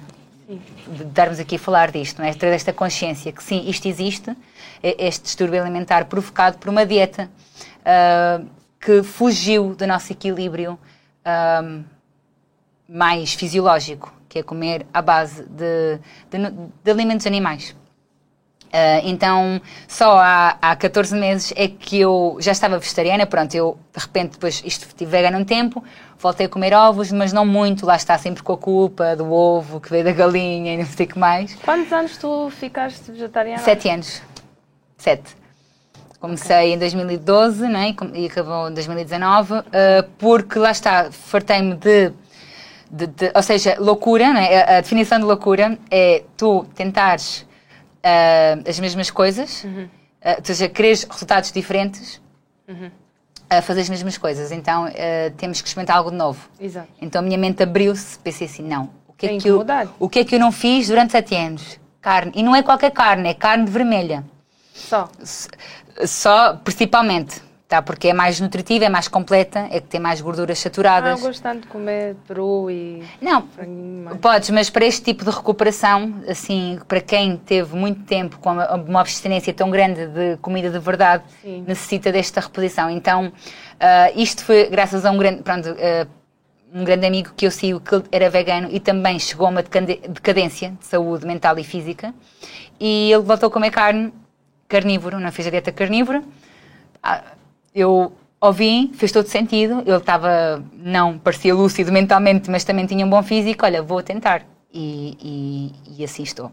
De 0.88 1.04
darmos 1.04 1.40
aqui 1.40 1.58
a 1.58 1.60
falar 1.60 1.92
disto, 1.92 2.18
não 2.18 2.28
é? 2.28 2.34
Ter 2.34 2.48
esta 2.48 2.74
consciência 2.74 3.32
que 3.32 3.44
sim, 3.44 3.70
isto 3.70 3.88
existe, 3.88 4.36
este 4.82 5.26
distúrbio 5.26 5.62
alimentar 5.62 6.06
provocado 6.06 6.58
por 6.58 6.70
uma 6.70 6.84
dieta 6.84 7.30
uh, 7.82 8.50
que 8.82 9.04
fugiu 9.04 9.76
do 9.76 9.86
nosso 9.86 10.12
equilíbrio 10.12 10.80
uh, 11.28 11.84
mais 12.90 13.36
fisiológico 13.36 14.23
que 14.34 14.40
é 14.40 14.44
comer 14.44 14.88
à 14.92 15.00
base 15.00 15.44
de, 15.44 16.00
de, 16.32 16.52
de 16.84 16.92
alimentos 16.92 17.28
animais. 17.28 17.76
Uh, 18.64 19.04
então, 19.04 19.62
só 19.88 20.18
há, 20.18 20.58
há 20.60 20.76
14 20.76 21.16
meses 21.16 21.54
é 21.56 21.68
que 21.68 22.00
eu 22.00 22.38
já 22.40 22.52
estava 22.52 22.80
vegetariana. 22.80 23.28
Pronto, 23.28 23.54
eu 23.54 23.78
de 23.96 24.02
repente, 24.02 24.32
depois, 24.32 24.64
isto 24.66 24.88
estive 24.88 25.12
vegana 25.12 25.38
um 25.38 25.46
tempo, 25.46 25.84
voltei 26.18 26.48
a 26.48 26.50
comer 26.50 26.74
ovos, 26.74 27.12
mas 27.12 27.32
não 27.32 27.46
muito. 27.46 27.86
Lá 27.86 27.96
está 27.96 28.18
sempre 28.18 28.42
com 28.42 28.54
a 28.54 28.58
culpa 28.58 29.16
do 29.16 29.32
ovo 29.32 29.80
que 29.80 29.92
veio 29.92 30.04
da 30.04 30.12
galinha 30.12 30.74
e 30.74 30.78
não 30.78 30.86
sei 30.88 31.06
o 31.06 31.10
que 31.10 31.20
mais. 31.20 31.54
Quantos 31.64 31.94
anos 31.94 32.18
tu 32.18 32.50
ficaste 32.50 33.12
vegetariana? 33.12 33.62
Sete 33.62 33.88
anos. 33.88 34.20
Sete. 34.98 35.36
Comecei 36.20 36.56
okay. 36.56 36.74
em 36.74 36.80
2012 36.80 37.68
né, 37.68 37.96
e 38.16 38.26
acabou 38.26 38.70
em 38.70 38.74
2019, 38.74 39.54
uh, 39.54 39.58
ah, 39.58 40.06
porque 40.18 40.58
lá 40.58 40.72
está, 40.72 41.12
fartei-me 41.12 41.76
de 41.76 42.12
de, 42.94 43.08
de, 43.08 43.32
ou 43.34 43.42
seja, 43.42 43.76
loucura, 43.80 44.26
é? 44.40 44.78
a 44.78 44.82
definição 44.82 45.18
de 45.18 45.26
loucura 45.26 45.80
é 45.90 46.24
tu 46.38 46.64
tentares 46.76 47.40
uh, 47.40 48.70
as 48.70 48.80
mesmas 48.80 49.10
coisas, 49.10 49.64
uhum. 49.64 49.86
uh, 49.86 50.38
ou 50.38 50.46
seja, 50.46 50.70
quereres 50.70 51.04
resultados 51.04 51.52
diferentes 51.52 52.22
uhum. 52.68 52.92
a 53.50 53.64
fazer 53.64 53.82
as 53.82 53.90
mesmas 53.90 54.16
coisas. 54.16 54.52
Então 54.52 54.86
uh, 54.86 55.32
temos 55.38 55.60
que 55.60 55.68
experimentar 55.68 55.98
algo 55.98 56.12
de 56.12 56.18
novo. 56.18 56.48
Exato. 56.60 56.88
Então 57.02 57.20
a 57.20 57.24
minha 57.24 57.38
mente 57.38 57.64
abriu-se, 57.64 58.20
pensei 58.20 58.46
assim: 58.46 58.62
não, 58.62 58.92
o 59.08 59.14
que, 59.14 59.26
é 59.26 59.38
que, 59.40 59.48
eu, 59.48 59.66
o 60.00 60.08
que 60.08 60.20
é 60.20 60.24
que 60.24 60.36
eu 60.36 60.40
não 60.40 60.52
fiz 60.52 60.88
durante 60.88 61.14
sete 61.14 61.36
anos? 61.36 61.80
Carne. 62.00 62.32
E 62.36 62.44
não 62.44 62.56
é 62.56 62.62
qualquer 62.62 62.92
carne, 62.92 63.30
é 63.30 63.34
carne 63.34 63.66
vermelha. 63.66 64.24
Só? 64.72 65.10
Só, 66.06 66.56
principalmente. 66.58 67.42
Tá? 67.74 67.82
Porque 67.82 68.10
é 68.10 68.14
mais 68.14 68.40
nutritiva, 68.40 68.86
é 68.86 68.90
mais 68.90 69.08
completa, 69.08 69.68
é 69.72 69.82
que 69.82 69.88
tem 69.88 70.00
mais 70.00 70.22
gorduras 70.22 70.60
saturadas. 70.60 71.10
Ah, 71.10 71.20
eu 71.20 71.28
gosto 71.28 71.42
tanto 71.42 71.62
de 71.62 71.68
comer 71.70 72.16
peru 72.28 72.70
e... 72.70 73.02
Não, 73.20 73.48
podes, 74.22 74.52
mas 74.52 74.70
para 74.70 74.86
este 74.86 75.02
tipo 75.02 75.26
de 75.26 75.32
recuperação, 75.32 76.22
assim, 76.28 76.80
para 76.88 77.02
quem 77.02 77.36
teve 77.36 77.76
muito 77.76 78.04
tempo 78.04 78.38
com 78.38 78.52
uma 78.52 79.02
abstinência 79.02 79.52
tão 79.56 79.72
grande 79.72 80.06
de 80.06 80.38
comida 80.38 80.70
de 80.70 80.78
verdade, 80.78 81.24
Sim. 81.42 81.64
necessita 81.68 82.12
desta 82.12 82.42
reposição. 82.42 82.92
Então, 82.92 83.30
uh, 83.30 83.32
isto 84.22 84.46
foi 84.46 84.70
graças 84.70 85.04
a 85.04 85.10
um 85.10 85.18
grande, 85.18 85.42
pronto, 85.42 85.72
uh, 85.72 86.08
um 86.72 86.84
grande 86.84 87.08
amigo 87.08 87.32
que 87.36 87.48
eu 87.48 87.50
sigo 87.50 87.80
que 87.80 88.04
era 88.12 88.30
vegano 88.30 88.68
e 88.72 88.80
também 88.80 89.18
chegou 89.18 89.48
a 89.48 89.50
uma 89.50 89.64
decadência 89.64 90.78
de 90.80 90.86
saúde 90.86 91.26
mental 91.26 91.58
e 91.58 91.64
física 91.64 92.14
e 92.80 93.12
ele 93.12 93.24
voltou 93.24 93.48
a 93.48 93.52
comer 93.52 93.72
carne 93.72 94.14
carnívoro, 94.68 95.20
não 95.20 95.32
fez 95.32 95.48
a 95.48 95.50
dieta 95.50 95.72
carnívora. 95.72 96.24
Ah, 97.02 97.24
eu 97.74 98.14
ouvi, 98.40 98.92
fez 98.94 99.12
todo 99.12 99.28
sentido. 99.28 99.82
Ele 99.86 99.98
estava, 99.98 100.64
não 100.74 101.18
parecia 101.18 101.54
lúcido 101.54 101.92
mentalmente, 101.92 102.50
mas 102.50 102.64
também 102.64 102.86
tinha 102.86 103.06
um 103.06 103.10
bom 103.10 103.24
físico. 103.24 103.66
Olha, 103.66 103.82
vou 103.82 104.02
tentar. 104.04 104.46
E, 104.74 105.18
e, 105.22 106.00
e 106.00 106.04
assim 106.04 106.24
estou. 106.24 106.52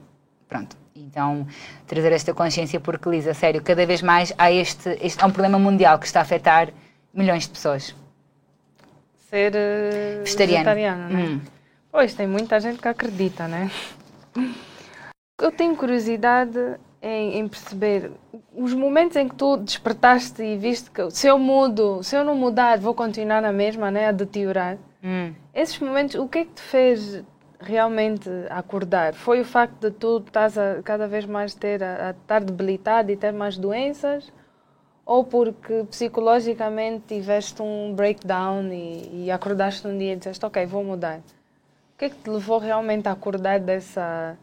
Pronto. 0.48 0.76
Então, 0.94 1.46
trazer 1.86 2.12
esta 2.12 2.34
consciência, 2.34 2.78
porque, 2.78 3.08
Lisa, 3.08 3.32
sério, 3.32 3.62
cada 3.62 3.86
vez 3.86 4.02
mais 4.02 4.32
há 4.36 4.52
este, 4.52 4.98
este 5.00 5.22
há 5.22 5.26
um 5.26 5.30
problema 5.30 5.58
mundial 5.58 5.98
que 5.98 6.06
está 6.06 6.20
a 6.20 6.22
afetar 6.22 6.68
milhões 7.12 7.44
de 7.44 7.50
pessoas. 7.50 7.94
Ser 9.28 9.52
uh, 9.52 10.24
vegetariano, 10.24 11.08
né? 11.08 11.22
Hum. 11.22 11.40
Pois, 11.90 12.14
tem 12.14 12.26
muita 12.26 12.60
gente 12.60 12.80
que 12.80 12.88
acredita, 12.88 13.48
né? 13.48 13.70
Eu 15.40 15.50
tenho 15.50 15.74
curiosidade 15.74 16.58
em, 17.02 17.38
em, 17.38 17.49
perceber 17.49 18.11
os 18.54 18.75
momentos 18.75 19.16
em 19.16 19.28
que 19.28 19.35
tu 19.35 19.57
despertaste 19.57 20.42
e 20.42 20.57
viste 20.57 20.90
que 20.90 21.11
se 21.11 21.26
eu 21.26 21.38
mudo, 21.38 22.02
se 22.02 22.14
eu 22.16 22.25
não 22.25 22.35
mudar, 22.35 22.78
vou 22.78 22.95
continuar 22.95 23.40
na 23.40 23.52
mesma, 23.52 23.90
né, 23.90 24.09
a 24.09 24.12
deteriorar. 24.12 24.76
Hum. 25.02 25.33
Esses 25.54 25.78
momentos, 25.78 26.16
o 26.16 26.28
que 26.28 26.38
é 26.38 26.45
que 26.45 26.52
te 26.52 26.62
fez 26.62 27.23
realmente 27.59 28.28
acordar? 28.50 29.14
Foi 29.14 29.40
o 29.40 29.45
facto 29.45 29.90
de 29.90 29.90
tu 29.90 30.19
estás 30.19 30.59
a 30.59 30.83
cada 30.83 31.07
vez 31.07 31.25
mais 31.25 31.54
ter 31.54 31.83
a, 31.83 32.09
a 32.09 32.11
estar 32.11 32.45
debilitado 32.45 33.11
e 33.11 33.16
ter 33.16 33.33
mais 33.33 33.57
doenças? 33.57 34.30
Ou 35.04 35.25
porque 35.25 35.85
psicologicamente 35.90 37.04
tiveste 37.09 37.62
um 37.62 37.95
breakdown 37.95 38.69
e, 38.73 39.25
e 39.25 39.30
acordaste 39.30 39.87
um 39.87 39.97
dia 39.97 40.12
e 40.12 40.16
disseste, 40.16 40.45
ok, 40.45 40.64
vou 40.66 40.85
mudar? 40.85 41.19
O 41.19 41.99
que 41.99 42.04
é 42.04 42.11
que 42.11 42.16
te 42.16 42.30
levou 42.30 42.59
realmente 42.59 43.09
a 43.09 43.12
acordar 43.12 43.59
dessa 43.59 44.37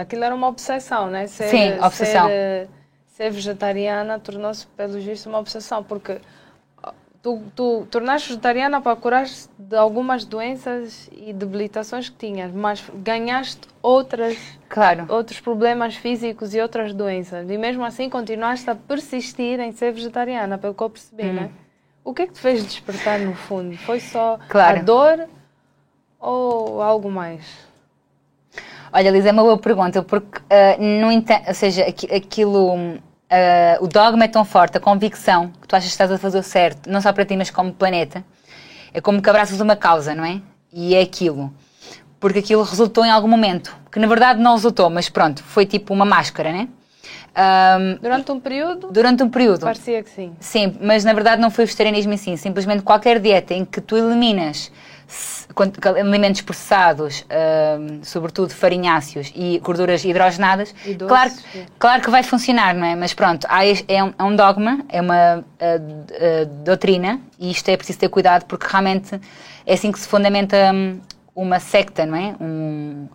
aquilo 0.00 0.24
era 0.24 0.34
uma 0.34 0.48
obsessão, 0.48 1.08
né? 1.08 1.26
Ser, 1.26 1.48
Sim, 1.48 1.78
obsessão. 1.80 2.26
Ser, 2.26 2.68
ser 3.06 3.30
vegetariana 3.30 4.18
tornou-se, 4.18 4.66
pelo 4.68 4.94
visto, 5.00 5.28
uma 5.28 5.38
obsessão, 5.38 5.82
porque 5.82 6.20
tu, 7.24 7.42
tu 7.56 7.86
tornaste 7.90 8.28
vegetariana 8.28 8.82
para 8.82 8.94
curar 8.94 9.24
de 9.58 9.74
algumas 9.74 10.26
doenças 10.26 11.08
e 11.10 11.32
debilitações 11.32 12.10
que 12.10 12.16
tinhas, 12.16 12.52
mas 12.52 12.84
ganhaste 12.96 13.66
outras, 13.80 14.36
claro. 14.68 15.06
outros 15.08 15.40
problemas 15.40 15.96
físicos 15.96 16.54
e 16.54 16.60
outras 16.60 16.92
doenças. 16.92 17.48
E 17.48 17.56
mesmo 17.56 17.82
assim 17.82 18.10
continuaste 18.10 18.68
a 18.68 18.74
persistir 18.74 19.58
em 19.58 19.72
ser 19.72 19.92
vegetariana, 19.92 20.58
pelo 20.58 20.74
que 20.74 20.82
eu 20.82 20.90
percebi, 20.90 21.24
hum. 21.24 21.32
né? 21.32 21.50
O 22.04 22.12
que 22.12 22.22
é 22.22 22.26
que 22.26 22.34
te 22.34 22.40
fez 22.40 22.62
despertar 22.62 23.18
no 23.18 23.34
fundo? 23.34 23.74
Foi 23.78 23.98
só 23.98 24.38
claro. 24.50 24.80
a 24.80 24.82
dor 24.82 25.28
ou 26.20 26.82
algo 26.82 27.10
mais? 27.10 27.42
Olha, 28.96 29.10
Lisa, 29.10 29.30
é 29.30 29.32
uma 29.32 29.42
boa 29.42 29.58
pergunta, 29.58 30.04
porque, 30.04 30.38
uh, 30.38 31.00
no 31.00 31.10
entanto, 31.10 31.48
ou 31.48 31.54
seja, 31.54 31.84
aquilo, 31.84 32.76
uh, 32.76 32.96
o 33.80 33.88
dogma 33.88 34.26
é 34.26 34.28
tão 34.28 34.44
forte, 34.44 34.76
a 34.76 34.80
convicção 34.80 35.50
que 35.60 35.66
tu 35.66 35.74
achas 35.74 35.88
que 35.88 35.94
estás 35.94 36.12
a 36.12 36.16
fazer 36.16 36.38
o 36.38 36.44
certo, 36.44 36.88
não 36.88 37.00
só 37.00 37.12
para 37.12 37.24
ti, 37.24 37.36
mas 37.36 37.50
como 37.50 37.72
planeta, 37.72 38.24
é 38.92 39.00
como 39.00 39.20
que 39.20 39.28
abraças 39.28 39.60
uma 39.60 39.74
causa, 39.74 40.14
não 40.14 40.24
é? 40.24 40.40
E 40.72 40.94
é 40.94 41.00
aquilo. 41.00 41.52
Porque 42.20 42.38
aquilo 42.38 42.62
resultou 42.62 43.04
em 43.04 43.10
algum 43.10 43.26
momento, 43.26 43.76
que 43.90 43.98
na 43.98 44.06
verdade 44.06 44.40
não 44.40 44.54
resultou, 44.54 44.88
mas 44.88 45.08
pronto, 45.08 45.42
foi 45.42 45.66
tipo 45.66 45.92
uma 45.92 46.04
máscara, 46.04 46.52
né? 46.52 46.68
Um, 47.36 47.98
durante 48.00 48.30
um 48.30 48.38
período? 48.38 48.92
Durante 48.92 49.24
um 49.24 49.28
período. 49.28 49.62
Parecia 49.62 50.04
que 50.04 50.10
sim. 50.10 50.32
Sim, 50.38 50.76
mas 50.80 51.04
na 51.04 51.12
verdade 51.12 51.42
não 51.42 51.50
foi 51.50 51.64
o 51.64 51.66
vegetarianismo 51.66 52.12
em 52.12 52.16
si. 52.16 52.36
Simplesmente 52.36 52.84
qualquer 52.84 53.18
dieta 53.18 53.52
em 53.54 53.64
que 53.64 53.80
tu 53.80 53.96
eliminas 53.96 54.70
alimentos 55.84 56.40
processados, 56.40 57.20
uh, 57.22 58.00
sobretudo 58.02 58.50
farinháceos 58.50 59.32
e 59.34 59.58
gorduras 59.58 60.04
hidrogenadas, 60.04 60.74
e 60.86 60.94
claro, 60.94 61.32
claro 61.78 62.02
que 62.02 62.10
vai 62.10 62.22
funcionar, 62.22 62.74
não 62.74 62.86
é? 62.86 62.96
Mas 62.96 63.14
pronto, 63.14 63.46
há, 63.48 63.64
é, 63.66 64.02
um, 64.02 64.14
é 64.18 64.22
um 64.22 64.34
dogma, 64.34 64.84
é 64.88 65.00
uma 65.00 65.38
uh, 65.38 65.42
uh, 65.42 66.46
doutrina 66.64 67.20
e 67.38 67.50
isto 67.50 67.68
é 67.68 67.76
preciso 67.76 67.98
ter 67.98 68.08
cuidado 68.08 68.44
porque 68.46 68.66
realmente 68.66 69.20
é 69.66 69.74
assim 69.74 69.92
que 69.92 69.98
se 69.98 70.08
fundamenta 70.08 70.56
um, 70.72 71.00
uma 71.34 71.60
secta, 71.60 72.06
não 72.06 72.16
é? 72.16 72.34
Um, 72.40 73.08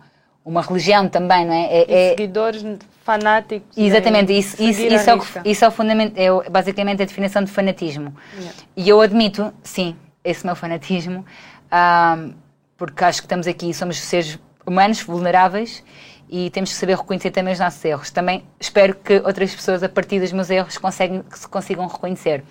uma 0.44 0.62
religião 0.62 1.08
também, 1.08 1.44
não 1.44 1.52
é? 1.52 1.66
é, 1.66 1.86
é 1.88 2.08
seguidores 2.10 2.64
fanáticos. 3.04 3.76
Exatamente, 3.76 4.36
isso, 4.36 4.62
isso, 4.62 4.82
isso, 4.82 5.10
é 5.10 5.14
o, 5.14 5.22
isso 5.44 5.64
é 5.64 5.68
o 5.68 5.70
fundamento, 5.70 6.14
é 6.16 6.48
basicamente 6.48 7.02
a 7.02 7.04
definição 7.04 7.42
de 7.42 7.50
fanatismo. 7.50 8.14
Yeah. 8.34 8.58
E 8.76 8.88
eu 8.88 9.00
admito, 9.00 9.52
sim, 9.62 9.96
esse 10.24 10.44
meu 10.44 10.54
fanatismo, 10.54 11.24
um, 11.72 12.34
porque 12.76 13.04
acho 13.04 13.20
que 13.20 13.26
estamos 13.26 13.46
aqui, 13.46 13.72
somos 13.74 13.98
seres 14.00 14.38
humanos, 14.66 15.02
vulneráveis, 15.02 15.82
e 16.28 16.48
temos 16.50 16.70
que 16.70 16.76
saber 16.76 16.96
reconhecer 16.96 17.30
também 17.30 17.52
os 17.52 17.58
nossos 17.58 17.84
erros. 17.84 18.10
Também 18.10 18.44
espero 18.58 18.94
que 18.94 19.14
outras 19.18 19.54
pessoas, 19.54 19.82
a 19.82 19.88
partir 19.88 20.20
dos 20.20 20.32
meus 20.32 20.48
erros, 20.48 20.78
conseguem, 20.78 21.22
que 21.22 21.38
se 21.38 21.48
consigam 21.48 21.86
reconhecer. 21.86 22.44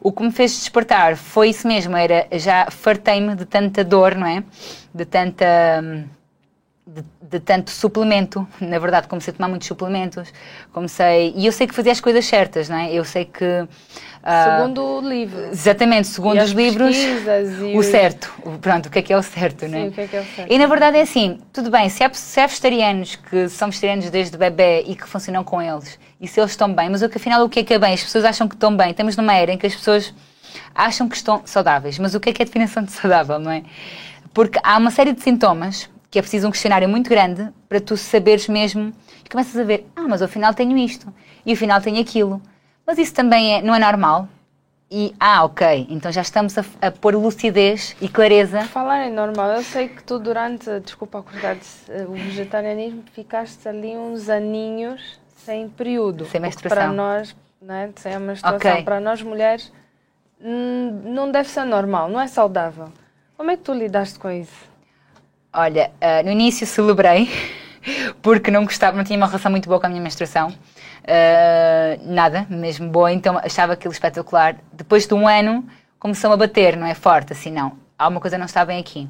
O 0.00 0.12
que 0.12 0.22
me 0.22 0.30
fez 0.30 0.52
despertar 0.52 1.16
foi 1.16 1.48
isso 1.48 1.66
mesmo, 1.66 1.96
era 1.96 2.28
já 2.32 2.68
fartei-me 2.70 3.34
de 3.34 3.44
tanta 3.44 3.82
dor, 3.82 4.14
não 4.14 4.26
é? 4.26 4.44
De 4.94 5.04
tanta... 5.04 5.82
De, 6.86 7.02
de, 7.22 7.40
tanto 7.40 7.70
suplemento, 7.70 8.46
na 8.60 8.78
verdade 8.78 9.08
comecei 9.08 9.32
a 9.32 9.34
tomar 9.34 9.48
muitos 9.48 9.66
suplementos, 9.66 10.30
comecei, 10.70 11.32
e 11.34 11.46
eu 11.46 11.50
sei 11.50 11.66
que 11.66 11.74
fazia 11.74 11.90
as 11.90 11.98
coisas 11.98 12.26
certas, 12.26 12.68
não 12.68 12.76
é? 12.76 12.92
Eu 12.92 13.06
sei 13.06 13.24
que 13.24 13.66
segundo 14.24 14.82
o 14.82 15.00
livro. 15.00 15.48
Exatamente, 15.50 16.08
segundo 16.08 16.40
os 16.42 16.50
livros, 16.52 16.96
o 17.74 17.82
certo. 17.82 18.32
Pronto, 18.60 18.86
o 18.86 18.90
que 18.90 18.98
é 18.98 19.02
que 19.02 19.12
é 19.12 19.16
o 19.16 19.22
certo, 19.22 19.68
não 19.68 19.78
é? 19.78 19.88
o 19.88 19.92
que 19.92 20.00
é 20.00 20.06
que 20.06 20.16
é 20.16 20.20
o 20.20 20.24
certo. 20.24 20.52
E 20.52 20.58
na 20.58 20.66
verdade 20.66 20.96
é 20.96 21.02
assim, 21.02 21.38
tudo 21.52 21.70
bem, 21.70 21.88
se 21.88 22.02
há, 22.02 22.12
se 22.12 22.40
há 22.40 22.46
vegetarianos 22.46 23.16
que 23.16 23.48
são 23.48 23.68
vegetarianos 23.68 24.08
desde 24.10 24.36
bebê 24.38 24.84
e 24.86 24.94
que 24.94 25.06
funcionam 25.06 25.44
com 25.44 25.60
eles, 25.60 25.98
e 26.20 26.26
se 26.26 26.40
eles 26.40 26.52
estão 26.52 26.72
bem, 26.72 26.88
mas 26.88 27.02
o 27.02 27.08
que 27.08 27.18
afinal 27.18 27.44
o 27.44 27.48
que 27.48 27.60
é 27.60 27.64
que 27.64 27.74
é 27.74 27.78
bem? 27.78 27.92
As 27.92 28.02
pessoas 28.02 28.24
acham 28.24 28.48
que 28.48 28.54
estão 28.54 28.74
bem. 28.74 28.90
Estamos 28.90 29.16
numa 29.16 29.34
era 29.34 29.52
em 29.52 29.58
que 29.58 29.66
as 29.66 29.74
pessoas 29.74 30.14
acham 30.74 31.08
que 31.08 31.16
estão 31.16 31.42
saudáveis, 31.44 31.98
mas 31.98 32.14
o 32.14 32.20
que 32.20 32.30
é 32.30 32.32
que 32.32 32.42
é 32.42 32.44
a 32.44 32.46
definição 32.46 32.82
de 32.82 32.92
saudável, 32.92 33.38
não 33.38 33.50
é? 33.50 33.62
Porque 34.32 34.58
há 34.62 34.78
uma 34.78 34.90
série 34.90 35.12
de 35.12 35.22
sintomas 35.22 35.88
que 36.10 36.18
é 36.18 36.22
preciso 36.22 36.46
um 36.46 36.50
questionário 36.50 36.88
muito 36.88 37.10
grande 37.10 37.48
para 37.68 37.80
tu 37.80 37.96
saberes 37.96 38.48
mesmo 38.48 38.92
e 39.24 39.28
começas 39.28 39.56
a 39.56 39.64
ver, 39.64 39.86
ah, 39.96 40.06
mas 40.08 40.22
afinal 40.22 40.54
tenho 40.54 40.78
isto, 40.78 41.12
e 41.44 41.52
afinal 41.52 41.80
tenho 41.80 42.00
aquilo. 42.00 42.40
Mas 42.86 42.98
isso 42.98 43.14
também 43.14 43.54
é, 43.54 43.62
não 43.62 43.74
é 43.74 43.78
normal? 43.78 44.28
E, 44.90 45.14
ah, 45.18 45.44
ok, 45.44 45.86
então 45.90 46.12
já 46.12 46.22
estamos 46.22 46.56
a, 46.56 46.64
a 46.80 46.90
pôr 46.90 47.16
lucidez 47.16 47.96
e 48.00 48.08
clareza. 48.08 48.62
Falar 48.64 49.06
é 49.06 49.10
normal. 49.10 49.52
Eu 49.52 49.62
sei 49.64 49.88
que 49.88 50.04
tu, 50.04 50.18
durante, 50.18 50.78
desculpa 50.80 51.18
acordar 51.18 51.56
eh, 51.88 52.04
o 52.06 52.12
vegetarianismo, 52.12 53.02
ficaste 53.12 53.66
ali 53.68 53.96
uns 53.96 54.28
aninhos 54.28 55.18
sem 55.36 55.68
período. 55.68 56.26
Sem 56.26 56.40
menstruação. 56.40 56.78
Para 56.78 56.92
nós, 56.92 57.34
né, 57.60 57.90
sem 57.96 58.14
a 58.14 58.20
menstruação, 58.20 58.56
okay. 58.56 58.82
para 58.84 59.00
nós 59.00 59.20
mulheres, 59.22 59.72
não 60.40 61.30
deve 61.32 61.48
ser 61.48 61.64
normal, 61.64 62.08
não 62.08 62.20
é 62.20 62.26
saudável. 62.26 62.92
Como 63.36 63.50
é 63.50 63.56
que 63.56 63.62
tu 63.62 63.72
lidaste 63.72 64.18
com 64.18 64.30
isso? 64.30 64.74
Olha, 65.52 65.90
uh, 66.00 66.24
no 66.24 66.30
início 66.30 66.66
celebrei, 66.66 67.28
porque 68.22 68.50
não 68.50 68.64
gostava, 68.64 68.96
não 68.96 69.04
tinha 69.04 69.16
uma 69.16 69.26
relação 69.26 69.50
muito 69.50 69.68
boa 69.68 69.80
com 69.80 69.86
a 69.86 69.88
minha 69.88 70.02
menstruação. 70.02 70.54
Uh, 71.04 72.12
nada, 72.12 72.46
mesmo 72.48 72.88
boa, 72.88 73.12
então 73.12 73.38
achava 73.38 73.74
aquilo 73.74 73.92
espetacular. 73.92 74.56
Depois 74.72 75.06
de 75.06 75.12
um 75.12 75.28
ano 75.28 75.64
começou 75.98 76.32
a 76.32 76.36
bater, 76.36 76.76
não 76.76 76.86
é 76.86 76.94
forte, 76.94 77.32
assim 77.32 77.50
não. 77.50 77.72
Alguma 77.98 78.20
coisa 78.20 78.38
não 78.38 78.46
está 78.46 78.64
bem 78.64 78.80
aqui. 78.80 79.08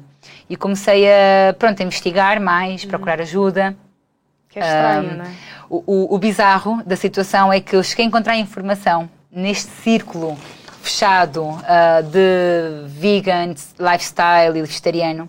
E 0.49 0.57
comecei 0.57 1.07
a, 1.07 1.53
pronto, 1.57 1.81
a 1.81 1.85
investigar 1.85 2.39
mais, 2.41 2.83
uhum. 2.83 2.89
procurar 2.89 3.21
ajuda. 3.21 3.75
Que 4.49 4.59
é 4.59 4.61
estranho, 4.61 5.13
uh, 5.13 5.17
não 5.17 5.25
é? 5.25 5.31
O, 5.69 5.83
o, 5.85 6.15
o 6.15 6.19
bizarro 6.19 6.83
da 6.85 6.95
situação 6.95 7.51
é 7.51 7.59
que 7.59 7.75
eu 7.75 7.83
cheguei 7.83 8.05
a 8.05 8.07
encontrar 8.07 8.35
informação 8.35 9.09
neste 9.31 9.71
círculo 9.81 10.37
fechado 10.81 11.43
uh, 11.43 12.03
de 12.03 12.87
vegan, 12.87 13.55
lifestyle 13.79 14.57
e 14.57 14.61
vegetariano, 14.61 15.23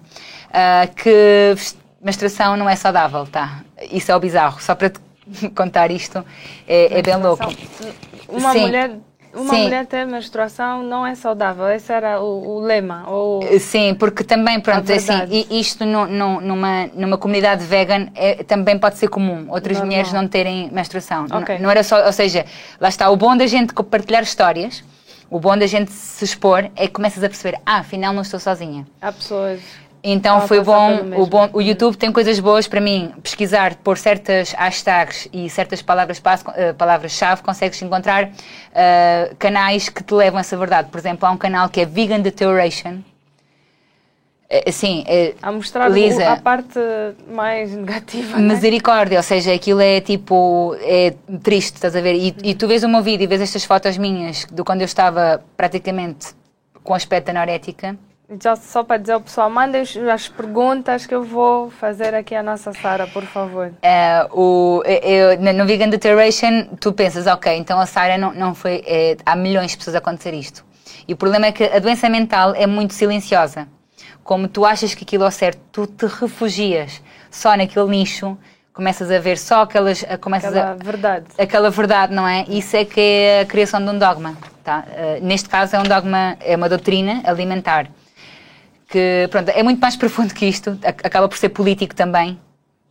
uh, 0.50 0.94
que 0.94 1.54
menstruação 2.00 2.56
não 2.56 2.68
é 2.68 2.76
saudável, 2.76 3.26
tá? 3.26 3.62
Isso 3.90 4.12
é 4.12 4.16
o 4.16 4.20
bizarro. 4.20 4.60
Só 4.60 4.74
para 4.74 4.90
te 4.90 5.00
contar 5.54 5.90
isto, 5.90 6.24
é, 6.66 6.98
é 6.98 7.02
bem 7.02 7.16
louco. 7.16 7.44
Uma 8.28 8.52
Sim. 8.52 8.60
mulher 8.60 8.98
uma 9.36 9.52
Sim. 9.52 9.64
mulher 9.64 9.84
ter 9.84 10.06
menstruação 10.06 10.82
não 10.82 11.06
é 11.06 11.14
saudável. 11.14 11.68
Esse 11.68 11.92
era 11.92 12.18
o, 12.22 12.56
o 12.56 12.60
lema. 12.60 13.04
Ou... 13.06 13.42
Sim, 13.60 13.94
porque 13.94 14.24
também, 14.24 14.58
pronto, 14.58 14.90
assim, 14.90 15.12
isto 15.50 15.84
nu- 15.84 16.06
nu- 16.06 16.40
numa, 16.40 16.86
numa 16.94 17.18
comunidade 17.18 17.62
vegan 17.62 18.08
é- 18.14 18.42
também 18.44 18.78
pode 18.78 18.96
ser 18.96 19.08
comum, 19.08 19.44
outras 19.50 19.76
Normal. 19.76 19.86
mulheres 19.86 20.12
não 20.12 20.26
terem 20.26 20.70
menstruação. 20.72 21.26
N- 21.26 21.36
Ok. 21.36 21.58
Não 21.58 21.70
era 21.70 21.82
só, 21.82 22.06
ou 22.06 22.12
seja, 22.12 22.46
lá 22.80 22.88
está, 22.88 23.10
o 23.10 23.16
bom 23.16 23.36
da 23.36 23.46
gente 23.46 23.74
compartilhar 23.74 24.22
histórias, 24.22 24.82
o 25.28 25.38
bom 25.38 25.54
da 25.58 25.66
gente 25.66 25.92
se 25.92 26.24
expor 26.24 26.70
é 26.74 26.86
que 26.86 26.94
começas 26.94 27.22
a 27.22 27.28
perceber, 27.28 27.58
ah, 27.66 27.78
afinal 27.80 28.14
não 28.14 28.22
estou 28.22 28.40
sozinha. 28.40 28.86
Há 29.02 29.12
pessoas. 29.12 29.60
Então 30.08 30.46
foi 30.46 30.62
passar 30.62 31.02
bom 31.02 31.22
o, 31.22 31.26
bom, 31.26 31.50
o 31.52 31.60
YouTube 31.60 31.96
tem 31.96 32.12
coisas 32.12 32.38
boas 32.38 32.68
para 32.68 32.80
mim, 32.80 33.12
pesquisar 33.22 33.74
por 33.76 33.98
certas 33.98 34.52
hashtags 34.52 35.28
e 35.32 35.50
certas 35.50 35.82
palavras 35.82 36.22
eh, 36.54 36.72
palavras-chave, 36.72 37.42
consegues 37.42 37.82
encontrar 37.82 38.30
eh, 38.72 39.32
canais 39.36 39.88
que 39.88 40.04
te 40.04 40.14
levam 40.14 40.38
a 40.38 40.42
essa 40.42 40.56
verdade. 40.56 40.90
Por 40.90 40.98
exemplo, 40.98 41.26
há 41.26 41.30
um 41.32 41.36
canal 41.36 41.68
que 41.68 41.80
é 41.80 41.84
Vegan 41.84 42.20
Deterioration. 42.20 43.00
Eh, 44.48 44.70
eh, 45.08 45.34
A 45.42 45.50
mostrar 45.50 45.88
Lisa. 45.88 46.32
a 46.32 46.36
parte 46.36 46.78
mais 47.28 47.72
negativa. 47.74 48.38
né? 48.38 48.54
misericórdia, 48.54 49.18
ou 49.18 49.22
seja, 49.24 49.52
aquilo 49.52 49.80
é 49.80 50.00
tipo, 50.00 50.76
é 50.82 51.14
triste, 51.42 51.74
estás 51.74 51.96
a 51.96 52.00
ver? 52.00 52.14
E, 52.14 52.36
e 52.44 52.54
tu 52.54 52.68
vês 52.68 52.84
o 52.84 52.88
meu 52.88 53.02
vídeo 53.02 53.24
e 53.24 53.26
vês 53.26 53.40
estas 53.40 53.64
fotos 53.64 53.98
minhas 53.98 54.46
de 54.50 54.62
quando 54.62 54.82
eu 54.82 54.86
estava 54.86 55.42
praticamente 55.56 56.28
com 56.84 56.94
aspecto 56.94 57.30
anorética. 57.30 57.98
Já 58.40 58.56
só 58.56 58.82
para 58.82 58.96
dizer 58.96 59.12
ao 59.12 59.20
pessoal, 59.20 59.48
mandem 59.48 59.82
as 60.12 60.28
perguntas 60.28 61.06
que 61.06 61.14
eu 61.14 61.22
vou 61.22 61.70
fazer 61.70 62.12
aqui 62.12 62.34
à 62.34 62.42
nossa 62.42 62.72
Sara, 62.72 63.06
por 63.06 63.22
favor. 63.22 63.72
Eh, 63.80 64.26
o, 64.32 64.82
eu, 64.84 65.40
no 65.54 65.64
Vegan 65.64 65.88
Deterioration, 65.88 66.64
tu 66.80 66.92
pensas, 66.92 67.28
ok, 67.28 67.56
então 67.56 67.78
a 67.78 67.86
Sara 67.86 68.18
não, 68.18 68.34
não 68.34 68.52
foi. 68.52 68.82
eh, 68.84 69.16
há 69.24 69.36
milhões 69.36 69.70
de 69.70 69.76
pessoas 69.78 69.94
a 69.94 69.98
acontecer 69.98 70.34
isto. 70.34 70.64
E 71.06 71.12
o 71.12 71.16
problema 71.16 71.46
é 71.46 71.52
que 71.52 71.62
a 71.62 71.78
doença 71.78 72.08
mental 72.08 72.52
é 72.56 72.66
muito 72.66 72.94
silenciosa. 72.94 73.68
Como 74.24 74.48
tu 74.48 74.64
achas 74.66 74.92
que 74.92 75.04
aquilo 75.04 75.24
é 75.24 75.30
certo, 75.30 75.60
tu 75.70 75.86
te 75.86 76.06
refugias 76.06 77.00
só 77.30 77.56
naquele 77.56 77.88
nicho, 77.88 78.36
começas 78.72 79.08
a 79.08 79.20
ver 79.20 79.38
só 79.38 79.62
aquelas. 79.62 80.04
Começas 80.20 80.50
Aquela 80.52 80.72
a, 80.72 80.74
verdade. 80.74 81.26
aquela 81.38 81.70
verdade, 81.70 82.12
não 82.12 82.26
é? 82.26 82.44
Isso 82.48 82.76
é 82.76 82.84
que 82.84 83.00
é 83.00 83.40
a 83.42 83.46
criação 83.46 83.80
de 83.80 83.88
um 83.88 83.96
dogma. 83.96 84.36
Tá? 84.64 84.84
Eh, 84.90 85.20
neste 85.22 85.48
caso 85.48 85.76
é 85.76 85.78
um 85.78 85.84
dogma, 85.84 86.36
é 86.40 86.56
uma 86.56 86.68
doutrina 86.68 87.22
alimentar. 87.24 87.86
Que, 88.88 89.26
pronto, 89.30 89.48
é 89.50 89.62
muito 89.62 89.80
mais 89.80 89.96
profundo 89.96 90.32
que 90.32 90.46
isto, 90.46 90.78
ac- 90.84 91.04
acaba 91.06 91.28
por 91.28 91.36
ser 91.36 91.48
político 91.50 91.94
também. 91.94 92.38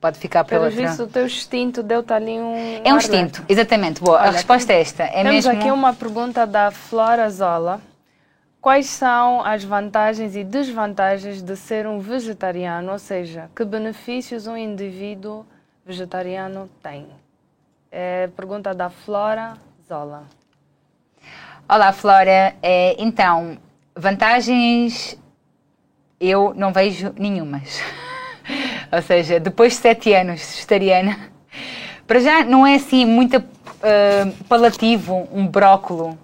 Pode 0.02 0.20
ficar 0.20 0.44
para 0.44 0.58
Pelo 0.60 0.66
outra. 0.70 0.88
visto, 0.88 1.04
o 1.04 1.08
teu 1.08 1.26
instinto 1.26 1.82
deu-te 1.82 2.12
ali 2.14 2.34
um. 2.34 2.56
É 2.84 2.90
um 2.94 2.96
alerta. 2.96 2.96
instinto, 2.98 3.44
exatamente. 3.48 4.02
Boa, 4.02 4.20
a 4.20 4.22
Olha, 4.24 4.32
resposta 4.32 4.74
é 4.74 4.82
esta. 4.82 5.04
É 5.04 5.24
Temos 5.24 5.32
mesmo. 5.46 5.52
aqui 5.52 5.72
uma 5.72 5.94
pergunta 5.94 6.46
da 6.46 6.70
Flora 6.70 7.30
Zola. 7.30 7.82
Quais 8.62 8.88
são 8.88 9.44
as 9.46 9.64
vantagens 9.64 10.36
e 10.36 10.44
desvantagens 10.44 11.42
de 11.42 11.56
ser 11.56 11.88
um 11.88 12.00
vegetariano? 12.00 12.92
Ou 12.92 13.00
seja, 13.00 13.50
que 13.56 13.64
benefícios 13.64 14.48
um 14.48 14.58
indivíduo 14.58 15.46
vegetariano 15.86 16.70
tem? 16.84 17.08
É 17.92 18.26
a 18.26 18.28
pergunta 18.36 18.74
da 18.76 18.90
Flora 18.90 19.54
Zola. 19.88 20.24
Olá, 21.70 21.92
Flora. 21.94 22.54
É, 22.62 22.96
então, 23.00 23.58
vantagens 23.96 25.18
eu 26.30 26.54
não 26.56 26.72
vejo 26.74 27.14
nenhumas. 27.18 27.80
Ou 28.92 29.02
seja, 29.02 29.40
depois 29.40 29.74
de 29.74 29.80
sete 29.80 30.14
anos 30.14 30.42
vegetariana, 30.42 31.18
para 32.08 32.20
já 32.20 32.44
não 32.44 32.66
é 32.66 32.76
assim 32.76 33.06
muito 33.06 33.38
ah, 33.84 34.32
palativo 34.48 35.28
um 35.32 35.48
brócolo, 35.48 36.18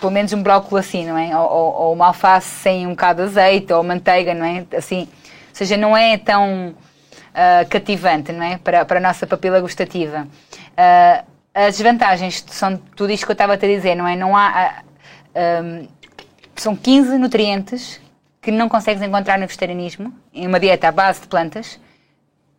pelo 0.00 0.12
menos 0.12 0.32
um 0.32 0.42
brócolo 0.42 0.78
assim, 0.78 1.04
não 1.06 1.18
é? 1.18 1.36
Ou, 1.36 1.50
ou- 1.50 1.72
ou 1.82 1.92
uma 1.92 2.06
alface 2.08 2.48
sem 2.48 2.86
um 2.86 2.90
bocado 2.90 3.22
de 3.22 3.28
azeite 3.28 3.72
ou 3.72 3.82
manteiga, 3.82 4.32
não 4.34 4.46
é? 4.46 4.64
Assim, 4.76 5.00
ou 5.02 5.54
seja, 5.54 5.76
não 5.76 5.96
é 5.96 6.16
tão 6.16 6.74
ah, 7.34 7.64
cativante, 7.68 8.32
não 8.32 8.44
é? 8.44 8.58
Para, 8.58 8.84
para 8.84 8.98
a 8.98 9.02
nossa 9.02 9.26
papila 9.26 9.60
gustativa. 9.60 10.26
Ah, 10.76 11.24
as 11.52 11.76
desvantagens 11.76 12.44
são 12.48 12.76
tudo 12.76 13.12
isto 13.12 13.26
que 13.26 13.32
eu 13.32 13.34
estava 13.34 13.54
a 13.54 13.58
te 13.58 13.66
dizer, 13.66 13.94
não 13.96 14.06
é? 14.06 14.14
Não 14.16 14.36
há. 14.36 14.82
ah, 15.34 15.82
são 16.56 16.76
15 16.76 17.16
nutrientes 17.18 18.00
que 18.40 18.50
não 18.50 18.68
consegues 18.68 19.02
encontrar 19.02 19.38
no 19.38 19.46
vegetarianismo, 19.46 20.12
em 20.32 20.46
uma 20.46 20.58
dieta 20.60 20.88
à 20.88 20.92
base 20.92 21.20
de 21.22 21.26
plantas. 21.28 21.78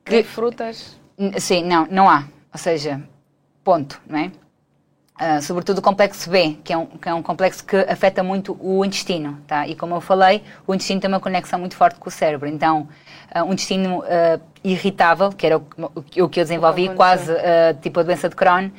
Que 0.05 0.23
frutas? 0.23 0.97
Sim, 1.39 1.63
não, 1.63 1.87
não 1.89 2.09
há. 2.09 2.25
Ou 2.53 2.57
seja, 2.59 3.01
ponto, 3.63 4.01
não 4.07 4.19
é? 4.19 4.31
Ah, 5.17 5.39
sobretudo 5.39 5.77
o 5.77 5.81
complexo 5.83 6.29
B, 6.31 6.57
que 6.63 6.73
é, 6.73 6.77
um, 6.77 6.85
que 6.87 7.07
é 7.07 7.13
um 7.13 7.21
complexo 7.21 7.63
que 7.63 7.75
afeta 7.77 8.23
muito 8.23 8.57
o 8.59 8.83
intestino, 8.83 9.37
tá? 9.45 9.67
E 9.67 9.75
como 9.75 9.93
eu 9.93 10.01
falei, 10.01 10.41
o 10.65 10.73
intestino 10.73 10.99
tem 10.99 11.07
uma 11.07 11.19
conexão 11.19 11.59
muito 11.59 11.75
forte 11.75 11.99
com 11.99 12.09
o 12.09 12.11
cérebro. 12.11 12.47
Então, 12.49 12.87
ah, 13.31 13.43
um 13.43 13.53
intestino 13.53 14.03
ah, 14.03 14.39
irritável, 14.63 15.29
que 15.31 15.45
era 15.45 15.57
o, 15.57 16.01
que- 16.01 16.21
o 16.23 16.27
que 16.29 16.39
eu 16.39 16.43
desenvolvi, 16.43 16.89
quase 16.95 17.31
tipo 17.81 17.99
a 17.99 18.03
doença 18.03 18.29
de 18.29 18.35
Crohn, 18.35 18.69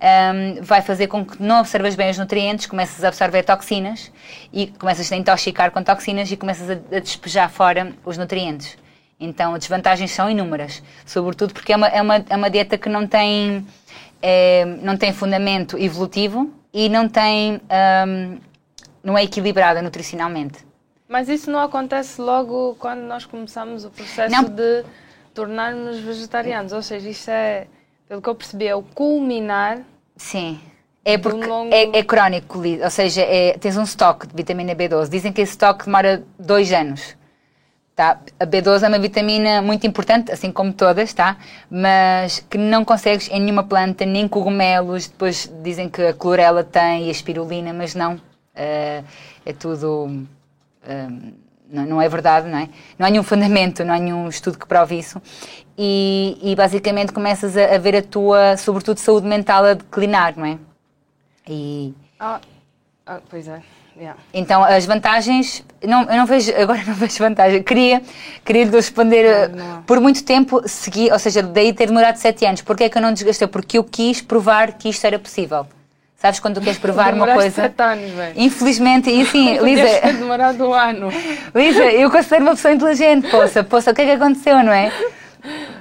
ahm, 0.00 0.62
vai 0.62 0.82
fazer 0.82 1.06
com 1.06 1.24
que 1.24 1.42
não 1.42 1.56
absorvas 1.56 1.94
bem 1.94 2.10
os 2.10 2.18
nutrientes, 2.18 2.66
começas 2.66 3.04
a 3.04 3.08
absorver 3.08 3.42
toxinas 3.42 4.10
e 4.52 4.68
começas 4.68 5.10
a 5.10 5.16
intoxicar 5.16 5.70
com 5.70 5.82
toxinas 5.82 6.30
e 6.30 6.36
começas 6.36 6.70
a, 6.70 6.96
a 6.96 7.00
despejar 7.00 7.50
fora 7.50 7.92
os 8.04 8.16
nutrientes. 8.16 8.76
Então, 9.20 9.54
as 9.54 9.60
desvantagens 9.60 10.12
são 10.12 10.30
inúmeras, 10.30 10.82
sobretudo 11.04 11.52
porque 11.52 11.72
é 11.72 11.76
uma, 11.76 11.88
é 11.88 12.00
uma, 12.00 12.24
é 12.28 12.36
uma 12.36 12.48
dieta 12.48 12.78
que 12.78 12.88
não 12.88 13.06
tem, 13.06 13.66
eh, 14.22 14.64
não 14.80 14.96
tem 14.96 15.12
fundamento 15.12 15.76
evolutivo 15.76 16.52
e 16.72 16.88
não 16.88 17.08
tem, 17.08 17.60
ahm, 17.68 18.38
não 19.02 19.18
é 19.18 19.24
equilibrada 19.24 19.82
nutricionalmente. 19.82 20.68
Mas 21.08 21.28
isso 21.28 21.50
não 21.50 21.60
acontece 21.60 22.20
logo 22.20 22.76
quando 22.78 23.00
nós 23.00 23.24
começamos 23.24 23.84
o 23.84 23.90
processo 23.90 24.30
Não. 24.30 24.44
de 24.44 24.84
tornarmos 25.32 25.98
vegetarianos. 25.98 26.72
Ou 26.72 26.82
seja, 26.82 27.08
isto 27.08 27.30
é, 27.30 27.66
pelo 28.08 28.22
que 28.22 28.28
eu 28.28 28.34
percebi, 28.34 28.66
é 28.66 28.74
o 28.74 28.82
culminar. 28.82 29.80
Sim. 30.16 30.60
É 31.04 31.16
porque 31.16 31.46
longo- 31.46 31.72
é, 31.74 31.98
é 31.98 32.02
crónico, 32.02 32.58
ou 32.82 32.90
seja, 32.90 33.22
é- 33.22 33.56
tens 33.58 33.76
um 33.76 33.82
estoque 33.82 34.26
de 34.26 34.34
vitamina 34.34 34.74
B12. 34.74 35.08
Dizem 35.08 35.32
que 35.32 35.40
esse 35.40 35.52
estoque 35.52 35.84
demora 35.86 36.22
dois 36.38 36.72
anos. 36.72 37.16
Tá? 37.96 38.20
A 38.38 38.46
B12 38.46 38.84
é 38.84 38.88
uma 38.88 38.98
vitamina 38.98 39.60
muito 39.60 39.84
importante, 39.86 40.30
assim 40.30 40.52
como 40.52 40.72
todas, 40.72 41.12
tá? 41.12 41.36
mas 41.68 42.38
que 42.48 42.56
não 42.56 42.84
consegues 42.84 43.28
em 43.28 43.40
nenhuma 43.40 43.64
planta, 43.64 44.04
nem 44.06 44.28
cogumelos. 44.28 45.08
Depois 45.08 45.50
dizem 45.62 45.88
que 45.88 46.02
a 46.02 46.12
clorela 46.14 46.62
tem 46.62 47.06
e 47.06 47.08
a 47.08 47.10
espirulina, 47.10 47.72
mas 47.72 47.94
não. 47.94 48.20
Eh, 48.54 49.02
é 49.44 49.52
tudo. 49.52 50.24
eh, 50.86 51.08
não, 51.70 51.84
não 51.86 52.02
é 52.02 52.08
verdade, 52.08 52.48
não 52.48 52.58
é? 52.58 52.68
Não 52.98 53.06
há 53.06 53.10
nenhum 53.10 53.22
fundamento, 53.22 53.84
não 53.84 53.94
há 53.94 53.98
nenhum 53.98 54.28
estudo 54.28 54.58
que 54.58 54.66
prove 54.66 54.98
isso. 54.98 55.20
E, 55.76 56.38
e 56.42 56.56
basicamente 56.56 57.12
começas 57.12 57.56
a, 57.56 57.74
a 57.74 57.78
ver 57.78 57.96
a 57.96 58.02
tua, 58.02 58.56
sobretudo, 58.56 58.98
saúde 58.98 59.26
mental 59.26 59.64
a 59.64 59.74
declinar, 59.74 60.34
não 60.36 60.46
é? 60.46 60.58
E. 61.46 61.94
Ah, 62.18 62.40
ah, 63.06 63.20
pois 63.30 63.46
é. 63.48 63.62
yeah. 63.96 64.18
Então, 64.34 64.62
as 64.64 64.84
vantagens, 64.86 65.64
não, 65.86 66.02
eu 66.02 66.16
não 66.16 66.26
vejo, 66.26 66.52
agora 66.60 66.82
não 66.86 66.94
vejo 66.94 67.18
vantagem. 67.18 67.62
Queria, 67.62 68.02
queria 68.44 68.64
lhe 68.64 68.70
responder, 68.70 69.24
eh, 69.24 69.48
Não, 69.48 69.56
não 69.56 69.76
há. 69.76 69.82
por 69.82 70.00
muito 70.00 70.24
tempo 70.24 70.60
segui, 70.66 71.10
ou 71.12 71.18
seja, 71.18 71.42
daí 71.42 71.72
ter 71.72 71.86
demorado 71.86 72.16
sete 72.16 72.44
anos. 72.44 72.60
Porquê 72.62 72.84
é 72.84 72.88
que 72.88 72.98
eu 72.98 73.02
não 73.02 73.12
desgastei? 73.12 73.46
Porque 73.46 73.78
eu 73.78 73.84
quis 73.84 74.20
provar 74.20 74.72
que 74.72 74.88
isto 74.88 75.06
era 75.06 75.18
possível. 75.18 75.66
Sabes 76.18 76.40
quando 76.40 76.56
tu 76.56 76.60
queres 76.62 76.78
provar 76.78 77.14
uma 77.14 77.26
Demoraste 77.26 77.40
coisa? 77.42 77.62
sete 77.62 77.80
anos, 77.80 78.10
velho. 78.10 78.34
Infelizmente, 78.36 79.08
e 79.08 79.22
assim, 79.22 79.56
Podias 79.58 79.80
ter 79.90 80.06
Lisa, 80.06 80.18
demorado 80.18 80.68
um 80.68 80.74
ano. 80.74 81.08
Lisa, 81.54 81.84
eu 81.84 82.10
considero 82.10 82.42
uma 82.42 82.56
pessoa 82.56 82.74
inteligente, 82.74 83.30
poça, 83.30 83.62
poça, 83.62 83.92
o 83.92 83.94
que 83.94 84.02
é 84.02 84.04
que 84.04 84.10
aconteceu, 84.10 84.62
não 84.64 84.72
é? 84.72 84.92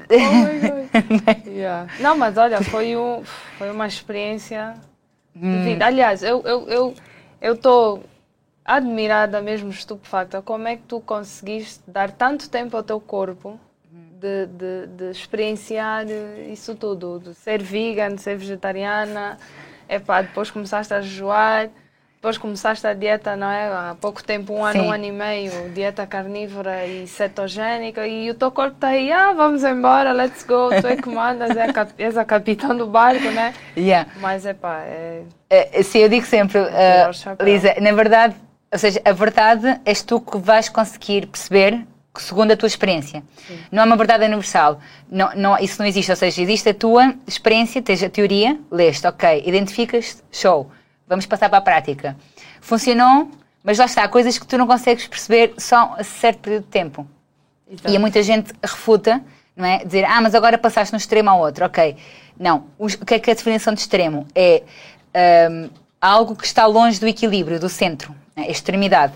Oh. 0.10 0.78
Yeah. 1.50 1.88
Não, 2.00 2.16
mas 2.18 2.38
olha, 2.38 2.62
foi, 2.62 2.96
um, 2.96 3.24
foi 3.58 3.70
uma 3.72 3.88
experiência 3.88 4.76
Hum. 5.36 5.52
de 5.60 5.64
vida. 5.66 5.86
Aliás, 5.86 6.24
eu 6.24 6.38
estou 6.40 6.68
eu, 6.68 6.94
eu 7.42 7.56
tô 7.56 8.00
admirada, 8.66 9.40
mesmo 9.42 9.70
estupefacta, 9.70 10.42
como 10.42 10.68
é 10.68 10.76
que 10.76 10.84
tu 10.88 11.00
conseguiste 11.00 11.82
dar 11.88 12.10
tanto 12.12 12.50
tempo 12.50 12.76
ao 12.76 12.82
teu 12.84 13.00
corpo 13.00 13.60
de, 14.20 14.48
de, 14.48 14.88
de 14.88 15.12
experienciar 15.12 16.06
isso 16.52 16.74
tudo, 16.76 17.20
de 17.24 17.34
ser 17.36 17.62
vegan, 17.62 18.16
de 18.16 18.22
ser 18.22 18.38
vegetariana. 18.38 19.38
Epá, 19.90 20.22
depois 20.22 20.52
começaste 20.52 20.94
a 20.94 21.02
jejuar, 21.02 21.70
depois 22.16 22.38
começaste 22.38 22.86
a 22.86 22.94
dieta, 22.94 23.36
não 23.36 23.50
é? 23.50 23.68
Há 23.68 23.96
pouco 24.02 24.24
tempo, 24.24 24.54
um 24.54 24.66
ano, 24.66 24.82
Sim. 24.82 24.88
um 24.88 24.92
ano 24.92 25.06
e 25.06 25.12
meio, 25.12 25.70
dieta 25.74 26.06
carnívora 26.08 26.86
e 26.86 27.08
cetogénica, 27.08 28.08
e 28.08 28.30
o 28.30 28.34
teu 28.34 28.52
corpo 28.52 28.76
está 28.76 28.90
aí, 28.90 29.12
ah, 29.12 29.34
vamos 29.34 29.64
embora, 29.64 30.12
let's 30.14 30.44
go, 30.44 30.70
tu 30.82 30.88
é 30.88 30.96
que 30.96 31.08
mandas, 31.10 31.56
é 31.56 31.64
a 31.64 31.74
cap- 31.74 31.94
és 31.98 32.18
a 32.18 32.26
capitã 32.26 32.76
do 32.76 32.88
barco, 32.88 33.30
né? 33.32 33.54
Yeah. 33.78 34.10
Mas, 34.20 34.46
epá, 34.46 34.82
é... 34.84 35.22
Eh, 35.50 35.84
sim, 35.84 36.00
eu 36.00 36.10
digo 36.10 36.26
sempre, 36.26 36.60
chapéu. 37.14 37.46
Lisa, 37.46 37.76
na 37.80 37.92
verdade, 37.92 38.36
ou 38.74 38.80
seja, 38.80 39.02
a 39.06 39.12
verdade 39.14 39.80
és 39.86 40.02
tu 40.02 40.20
que 40.20 40.38
vais 40.38 40.68
conseguir 40.70 41.28
perceber 41.28 41.86
segundo 42.22 42.52
a 42.52 42.58
tua 42.58 42.68
experiência. 42.68 43.24
Não 43.72 43.84
é 43.84 43.86
uma 43.86 43.96
verdade 43.96 44.26
universal. 44.26 44.80
Não, 45.10 45.30
não, 45.36 45.58
isso 45.58 45.80
não 45.80 45.86
existe. 45.86 46.10
Ou 46.12 46.16
seja, 46.16 46.42
existe 46.42 46.70
a 46.70 46.74
tua 46.74 47.14
experiência, 47.28 47.82
tens 47.82 48.02
a 48.04 48.10
teoria, 48.10 48.60
leste, 48.72 49.06
ok, 49.08 49.44
identificas, 49.46 50.24
show. 50.32 50.70
vamos 51.08 51.26
passar 51.26 51.50
para 51.50 51.60
a 51.60 51.62
prática. 51.62 52.16
Funcionou, 52.62 53.30
mas 53.64 53.78
lá 53.78 53.86
está, 53.86 54.04
há 54.04 54.08
coisas 54.08 54.38
que 54.38 54.48
tu 54.48 54.58
não 54.58 54.68
consegues 54.68 55.08
perceber 55.08 55.54
só 55.58 55.96
a 55.98 56.04
certo 56.04 56.40
período 56.40 56.64
de 56.64 56.70
tempo. 56.70 57.08
Exato. 57.70 57.94
E 57.94 58.00
muita 58.00 58.24
gente 58.24 58.54
refuta, 58.64 59.22
não 59.56 59.66
é? 59.66 59.84
Dizer, 59.84 60.06
ah, 60.06 60.22
mas 60.22 60.34
agora 60.34 60.58
passaste 60.58 60.92
de 60.92 60.96
um 60.96 60.98
extremo 60.98 61.30
ao 61.30 61.40
outro. 61.40 61.66
Ok. 61.66 61.98
Não. 62.40 62.66
O 62.78 62.88
que 62.88 63.16
é 63.16 63.20
que 63.20 63.30
é 63.30 63.34
a 63.34 63.36
definição 63.36 63.74
de 63.74 63.82
extremo? 63.82 64.26
É 64.34 64.64
um, 65.52 65.70
algo 66.00 66.36
que 66.36 66.46
está 66.46 66.66
longe 66.66 67.00
do 67.00 67.08
equilíbrio, 67.08 67.60
do 67.60 67.70
centro, 67.70 68.16
né? 68.36 68.50
extremidade. 68.50 69.14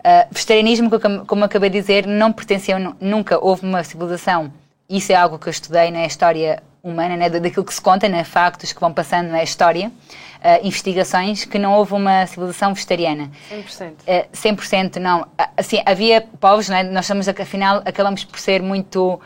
Uh, 0.00 0.26
vegetarianismo, 0.30 0.90
como 1.26 1.44
acabei 1.44 1.68
de 1.68 1.80
dizer, 1.80 2.06
não 2.06 2.32
pertenceu, 2.32 2.78
nunca 3.00 3.38
houve 3.38 3.66
uma 3.66 3.84
civilização. 3.84 4.50
Isso 4.88 5.12
é 5.12 5.14
algo 5.14 5.38
que 5.38 5.46
eu 5.46 5.50
estudei 5.50 5.90
na 5.90 6.06
história 6.06 6.62
humana, 6.82 7.16
né? 7.16 7.28
daquilo 7.28 7.64
que 7.64 7.74
se 7.74 7.80
conta, 7.80 8.08
né? 8.08 8.24
factos 8.24 8.72
que 8.72 8.80
vão 8.80 8.92
passando 8.92 9.28
na 9.28 9.42
história 9.42 9.88
uh, 9.88 10.66
investigações 10.66 11.44
que 11.44 11.58
não 11.58 11.74
houve 11.74 11.92
uma 11.92 12.26
civilização 12.26 12.72
vegetariana. 12.72 13.30
100%. 13.52 13.90
Uh, 13.90 14.30
100% 14.32 14.96
não. 14.96 15.26
Assim, 15.56 15.82
havia 15.84 16.22
povos, 16.40 16.68
não 16.68 16.76
é? 16.76 16.82
nós 16.82 17.04
estamos, 17.04 17.28
afinal, 17.28 17.82
acabamos 17.84 18.24
por 18.24 18.38
ser 18.38 18.62
muito 18.62 19.20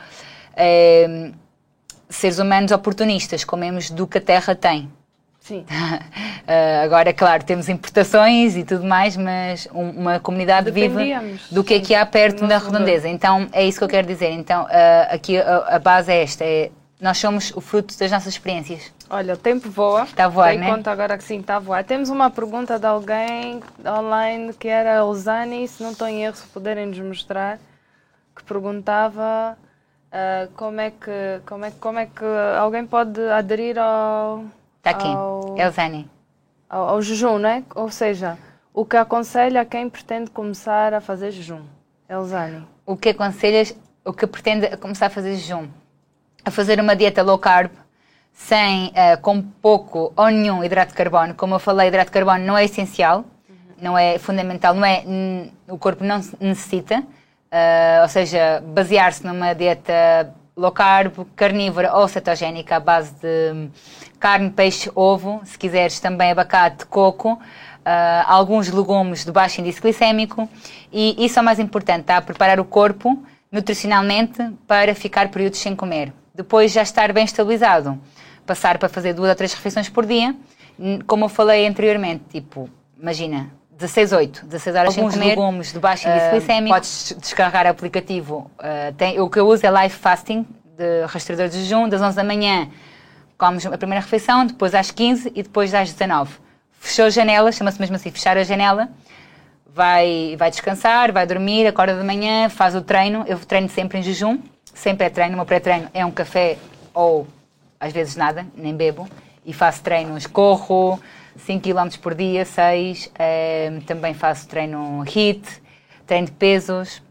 seres 2.08 2.38
humanos 2.38 2.70
oportunistas, 2.70 3.42
comemos 3.42 3.90
do 3.90 4.06
que 4.06 4.18
a 4.18 4.20
terra 4.20 4.54
tem. 4.54 4.88
Sim. 5.44 5.61
Uh, 5.61 6.46
agora, 6.83 7.12
claro, 7.12 7.44
temos 7.44 7.68
importações 7.68 8.57
e 8.57 8.64
tudo 8.64 8.83
mais, 8.83 9.14
mas 9.14 9.68
um, 9.74 9.90
uma 9.90 10.18
comunidade 10.18 10.70
viva 10.70 11.02
do 11.50 11.62
que 11.62 11.74
é 11.74 11.80
que 11.80 11.94
há 11.94 12.04
perto 12.07 12.46
da 12.46 12.57
redondeza. 12.57 13.07
Então, 13.07 13.46
é 13.52 13.62
isso 13.62 13.76
que 13.78 13.85
eu 13.85 13.88
quero 13.88 14.07
dizer. 14.07 14.30
Então, 14.30 14.64
uh, 14.64 14.68
aqui 15.11 15.37
a, 15.37 15.76
a, 15.76 15.78
base 15.78 16.11
é 16.11 16.22
esta: 16.22 16.44
é, 16.44 16.70
nós 16.98 17.18
somos 17.18 17.54
o 17.54 17.61
fruto 17.61 17.96
das 17.98 18.11
nossas 18.11 18.33
experiências. 18.33 18.90
Olha, 19.11 19.35
o 19.35 19.37
tempo 19.37 19.68
voa. 19.68 20.04
Está 20.04 20.24
a 20.24 20.28
voar, 20.28 20.57
né? 20.57 20.66
conta 20.66 20.90
agora 20.90 21.18
que 21.18 21.24
sim, 21.24 21.40
está 21.40 21.57
a 21.57 21.59
voar. 21.59 21.85
Temos 21.85 22.09
uma 22.09 22.30
pergunta 22.30 22.78
de 22.78 22.87
alguém 22.87 23.61
online 23.87 24.54
que 24.54 24.66
era 24.66 24.92
a 24.92 24.96
Elzani, 25.04 25.68
se 25.68 25.83
não 25.83 25.92
estou 25.92 26.09
em 26.09 26.24
erro, 26.24 26.37
se 26.37 26.46
puderem 26.46 26.87
nos 26.87 26.98
mostrar, 27.00 27.59
que 28.35 28.42
perguntava 28.44 29.59
uh, 30.09 30.50
como, 30.54 30.80
é 30.80 30.90
que, 30.90 31.42
como, 31.44 31.66
é, 31.66 31.70
como 31.72 31.98
é 31.98 32.07
que 32.07 32.24
alguém 32.59 32.87
pode 32.87 33.20
aderir 33.28 33.78
ao. 33.78 34.42
Está 34.84 34.90
aqui, 34.90 35.08
ao, 35.08 35.56
Elzani. 35.56 36.10
Ao, 36.68 36.88
ao 36.90 37.00
jejum, 37.00 37.38
não 37.38 37.48
é? 37.48 37.62
Ou 37.74 37.90
seja, 37.90 38.36
o 38.70 38.84
que 38.84 38.98
aconselha 38.98 39.62
a 39.62 39.64
quem 39.64 39.88
pretende 39.88 40.30
começar 40.30 40.92
a 40.92 41.00
fazer 41.00 41.30
jejum? 41.30 41.62
Elzani. 42.06 42.68
O 42.84 42.94
que 42.94 43.08
aconselhas, 43.08 43.74
o 44.04 44.12
que 44.12 44.26
pretende 44.26 44.76
começar 44.76 45.06
a 45.06 45.10
fazer 45.10 45.36
jejum? 45.36 45.68
A 46.44 46.50
fazer 46.50 46.78
uma 46.78 46.94
dieta 46.94 47.22
low 47.22 47.38
carb 47.38 47.70
sem, 48.34 48.88
uh, 48.88 49.18
com 49.22 49.40
pouco 49.40 50.12
ou 50.14 50.28
nenhum 50.28 50.62
hidrato 50.62 50.90
de 50.90 50.98
carbono. 50.98 51.32
Como 51.32 51.54
eu 51.54 51.58
falei, 51.58 51.88
hidrato 51.88 52.10
de 52.10 52.12
carbono 52.12 52.44
não 52.44 52.58
é 52.58 52.66
essencial, 52.66 53.20
uhum. 53.48 53.56
não 53.80 53.96
é 53.96 54.18
fundamental, 54.18 54.74
não 54.74 54.84
é, 54.84 55.02
o 55.66 55.78
corpo 55.78 56.04
não 56.04 56.20
necessita. 56.38 56.98
Uh, 57.00 58.02
ou 58.02 58.08
seja, 58.08 58.62
basear-se 58.66 59.24
numa 59.24 59.54
dieta 59.54 60.34
low 60.56 60.72
carb, 60.72 61.26
carnívora 61.34 61.96
ou 61.96 62.06
cetogénica 62.08 62.76
à 62.76 62.80
base 62.80 63.12
de 63.14 63.68
carne, 64.18 64.50
peixe, 64.50 64.90
ovo, 64.94 65.40
se 65.44 65.58
quiseres 65.58 66.00
também 66.00 66.30
abacate, 66.30 66.86
coco, 66.86 67.32
uh, 67.32 67.40
alguns 68.26 68.68
legumes 68.68 69.24
de 69.24 69.32
baixo 69.32 69.60
índice 69.60 69.80
glicémico 69.80 70.48
e 70.92 71.24
isso 71.24 71.38
é 71.38 71.42
o 71.42 71.44
mais 71.44 71.58
importante, 71.58 72.04
tá? 72.04 72.20
Preparar 72.20 72.60
o 72.60 72.64
corpo 72.64 73.22
nutricionalmente 73.50 74.42
para 74.66 74.94
ficar 74.94 75.28
períodos 75.30 75.58
sem 75.58 75.76
comer. 75.76 76.12
Depois 76.34 76.72
já 76.72 76.82
estar 76.82 77.12
bem 77.12 77.24
estabilizado 77.24 78.00
passar 78.46 78.78
para 78.78 78.88
fazer 78.88 79.12
duas 79.14 79.30
ou 79.30 79.34
três 79.34 79.52
refeições 79.54 79.88
por 79.88 80.06
dia, 80.06 80.34
como 81.06 81.24
eu 81.24 81.28
falei 81.28 81.66
anteriormente, 81.66 82.24
tipo, 82.30 82.68
imagina, 83.00 83.50
16, 83.78 84.12
8, 84.12 84.46
16 84.46 84.76
horas 84.76 84.96
Alguns 84.96 85.12
sem 85.14 85.22
comer. 85.22 85.30
legumes 85.30 85.72
de 85.72 85.78
baixo 85.78 86.08
índice 86.08 86.26
uh, 86.26 86.30
glicémico. 86.30 86.74
Podes 86.74 87.16
descarregar 87.20 87.66
o 87.66 87.70
aplicativo. 87.70 88.50
Uh, 88.58 88.94
tem, 88.96 89.20
o 89.20 89.28
que 89.28 89.38
eu 89.38 89.46
uso 89.46 89.66
é 89.66 89.82
Life 89.82 89.96
Fasting, 89.96 90.46
de 90.76 91.04
rastreador 91.06 91.48
de 91.48 91.62
jejum, 91.62 91.88
das 91.88 92.00
11 92.00 92.16
da 92.16 92.24
manhã 92.24 92.68
comes 93.37 93.66
a 93.66 93.76
primeira 93.76 94.00
refeição, 94.00 94.46
depois 94.46 94.74
às 94.74 94.90
15 94.90 95.32
e 95.34 95.42
depois 95.42 95.74
às 95.74 95.92
19. 95.92 96.32
Fechou 96.80 97.06
a 97.06 97.10
janela, 97.10 97.50
chama-se 97.50 97.80
mesmo 97.80 97.96
assim, 97.96 98.10
fechar 98.10 98.37
a 98.37 98.44
janela, 98.44 98.88
vai, 99.66 100.37
vai 100.38 100.50
descansar, 100.50 101.12
vai 101.12 101.26
dormir, 101.26 101.66
acorda 101.66 101.94
de 101.94 102.04
manhã, 102.04 102.48
faz 102.48 102.74
o 102.74 102.82
treino. 102.82 103.24
Eu 103.26 103.38
treino 103.38 103.68
sempre 103.68 103.98
em 103.98 104.02
jejum, 104.02 104.38
sempre 104.72 105.06
é 105.06 105.10
treino. 105.10 105.34
O 105.34 105.37
meu 105.37 105.46
pré-treino 105.46 105.88
é 105.92 106.04
um 106.04 106.10
café 106.10 106.58
ou 106.92 107.26
às 107.80 107.92
vezes 107.92 108.16
nada, 108.16 108.46
nem 108.56 108.74
bebo, 108.74 109.08
e 109.44 109.52
faço 109.52 109.82
treinos, 109.82 110.26
corro 110.26 110.98
5 111.36 111.62
km 111.62 111.98
por 112.00 112.14
dia, 112.14 112.44
6, 112.44 113.10
eh, 113.18 113.80
também 113.86 114.14
faço 114.14 114.48
treino 114.48 115.02
HIIT, 115.02 115.62
treino 116.06 116.26
de 116.26 116.32
pesos, 116.32 117.02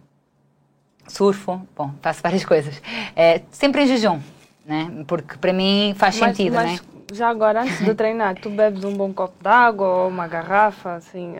surfo, 1.07 1.62
bom, 1.75 1.91
faço 2.01 2.21
várias 2.21 2.43
coisas. 2.45 2.81
Eh, 3.15 3.41
sempre 3.51 3.83
em 3.83 3.88
jejum, 3.88 4.19
né? 4.65 5.03
porque 5.07 5.38
para 5.38 5.53
mim 5.53 5.93
faz 5.97 6.19
mas, 6.19 6.36
sentido, 6.36 6.55
mas, 6.55 6.71
né? 6.71 6.88
Já 7.12 7.29
agora, 7.29 7.62
antes 7.62 7.83
de 7.83 7.93
treinar, 7.95 8.36
tu 8.36 8.49
bebes 8.49 8.83
um 8.83 8.93
bom 8.93 9.13
copo 9.13 9.36
d'água 9.41 9.88
ou 9.88 10.07
uma 10.07 10.27
garrafa, 10.27 10.95
assim, 10.95 11.36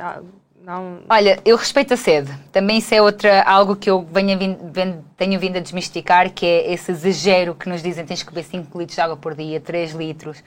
não... 0.64 1.00
Olha, 1.10 1.40
eu 1.44 1.58
respeito 1.58 1.94
a 1.94 1.98
sede. 1.98 2.32
Também 2.52 2.78
isso 2.78 2.96
é 2.96 3.02
outra, 3.02 3.44
algo 3.44 3.76
que 3.76 3.90
eu 3.90 4.08
venho, 4.10 4.38
venho, 4.72 5.04
tenho 5.18 5.38
vindo 5.38 5.58
a 5.58 5.60
desmistificar, 5.60 6.32
que 6.32 6.46
é 6.46 6.72
esse 6.72 6.92
exagero 6.92 7.54
que 7.54 7.68
nos 7.68 7.84
dizem 7.84 8.06
tens 8.06 8.24
que 8.24 8.30
beber 8.30 8.46
5 8.46 8.80
litros 8.80 8.96
de 8.96 9.02
água 9.02 9.18
por 9.18 9.36
dia, 9.36 9.60
3 9.60 9.92
litros. 9.92 10.42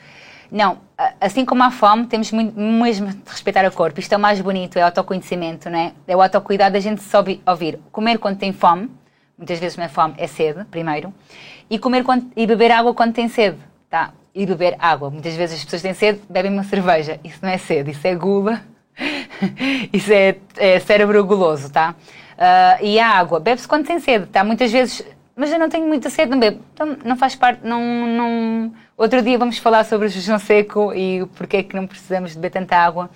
Não, 0.50 0.78
assim 1.20 1.44
como 1.44 1.62
há 1.62 1.70
fome, 1.70 2.06
temos 2.06 2.30
mesmo 2.30 3.08
de 3.08 3.18
respeitar 3.26 3.66
o 3.66 3.72
corpo. 3.72 3.98
Isto 4.00 4.12
é 4.12 4.16
o 4.16 4.20
mais 4.20 4.40
bonito, 4.40 4.78
é 4.78 4.82
o 4.82 4.86
autoconhecimento, 4.86 5.68
não 5.68 5.78
é? 5.78 5.92
É 6.06 6.16
o 6.16 6.22
autocuidado 6.22 6.74
da 6.74 6.80
gente 6.80 7.02
soube 7.02 7.42
ouvir. 7.46 7.78
Comer 7.90 8.18
quando 8.18 8.38
tem 8.38 8.52
fome, 8.52 8.90
muitas 9.36 9.58
vezes 9.58 9.76
não 9.76 9.84
é 9.84 9.88
fome, 9.88 10.14
é 10.18 10.26
sede, 10.26 10.64
primeiro. 10.66 11.12
E, 11.68 11.78
comer 11.78 12.04
quando, 12.04 12.30
e 12.36 12.46
beber 12.46 12.70
água 12.70 12.94
quando 12.94 13.12
tem 13.12 13.28
sede, 13.28 13.58
tá? 13.90 14.12
E 14.34 14.46
beber 14.46 14.76
água. 14.78 15.10
Muitas 15.10 15.34
vezes 15.34 15.58
as 15.58 15.64
pessoas 15.64 15.82
têm 15.82 15.94
sede, 15.94 16.20
bebem 16.28 16.52
uma 16.52 16.64
cerveja. 16.64 17.18
Isso 17.24 17.38
não 17.42 17.48
é 17.48 17.58
sede, 17.58 17.90
isso 17.90 18.06
é 18.06 18.14
gula 18.14 18.62
Isso 19.92 20.12
é, 20.12 20.36
é, 20.56 20.78
cérebro 20.80 21.24
guloso, 21.24 21.70
tá? 21.70 21.94
Uh, 22.36 22.84
e 22.84 22.98
a 22.98 23.08
água, 23.08 23.40
bebe-se 23.40 23.66
quando 23.66 23.86
tem 23.86 23.98
sede, 23.98 24.26
tá? 24.26 24.44
Muitas 24.44 24.70
vezes, 24.70 25.04
mas 25.36 25.52
eu 25.52 25.58
não 25.58 25.68
tenho 25.68 25.86
muita 25.86 26.08
sede, 26.08 26.30
não 26.30 26.40
bebo. 26.40 26.62
Então 26.72 26.96
não 27.04 27.16
faz 27.16 27.36
parte, 27.36 27.60
não, 27.62 27.80
não... 28.06 28.72
Outro 28.96 29.20
dia 29.20 29.38
vamos 29.38 29.58
falar 29.58 29.84
sobre 29.84 30.06
o 30.06 30.08
jejum 30.08 30.38
seco 30.38 30.94
e 30.94 31.26
porque 31.36 31.58
é 31.58 31.62
que 31.62 31.76
não 31.76 31.86
precisamos 31.86 32.30
de 32.30 32.38
beber 32.38 32.58
tanta 32.58 32.74
água. 32.74 33.10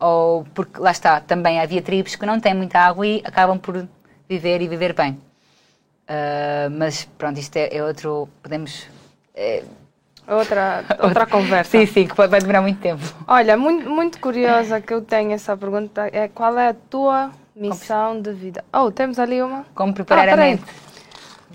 Ou 0.00 0.44
porque, 0.54 0.80
lá 0.80 0.90
está, 0.90 1.20
também 1.20 1.60
havia 1.60 1.82
tribos 1.82 2.16
que 2.16 2.24
não 2.24 2.40
têm 2.40 2.54
muita 2.54 2.78
água 2.78 3.06
e 3.06 3.20
acabam 3.22 3.58
por 3.58 3.86
viver 4.26 4.62
e 4.62 4.68
viver 4.68 4.94
bem. 4.94 5.12
Uh, 6.08 6.70
mas 6.70 7.04
pronto, 7.18 7.38
isto 7.38 7.56
é, 7.56 7.76
é 7.76 7.84
outro, 7.84 8.28
podemos... 8.42 8.86
É, 9.34 9.62
Outra, 10.26 10.84
outra 11.00 11.26
conversa. 11.26 11.70
Sim, 11.70 11.86
sim, 11.86 12.06
que 12.06 12.14
vai 12.14 12.28
demorar 12.28 12.60
muito 12.60 12.78
tempo. 12.80 13.02
Olha, 13.26 13.56
muito, 13.56 13.88
muito 13.88 14.20
curiosa 14.20 14.78
que 14.78 14.92
eu 14.92 15.00
tenho 15.00 15.32
essa 15.32 15.56
pergunta 15.56 16.06
é 16.12 16.28
qual 16.28 16.58
é 16.58 16.68
a 16.68 16.74
tua 16.74 17.30
missão 17.56 18.20
de 18.20 18.32
vida? 18.34 18.62
Oh, 18.70 18.90
temos 18.90 19.18
ali 19.18 19.42
uma. 19.42 19.64
Como 19.74 19.94
preparar 19.94 20.28
ah, 20.28 20.34
a 20.34 20.36
mente? 20.36 20.64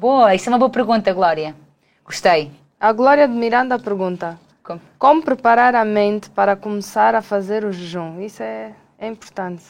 Boa, 0.03 0.35
isso 0.35 0.49
é 0.49 0.51
uma 0.51 0.59
boa 0.59 0.69
pergunta, 0.69 1.13
Glória. 1.13 1.55
Gostei. 2.03 2.51
A 2.77 2.91
Glória 2.91 3.25
de 3.25 3.33
Miranda 3.33 3.79
pergunta: 3.79 4.37
Como, 4.61 4.81
Como 4.99 5.23
preparar 5.23 5.75
a 5.75 5.85
mente 5.85 6.29
para 6.29 6.57
começar 6.57 7.15
a 7.15 7.21
fazer 7.21 7.63
o 7.63 7.71
jejum? 7.71 8.19
Isso 8.19 8.43
é, 8.43 8.73
é 8.99 9.07
importante. 9.07 9.63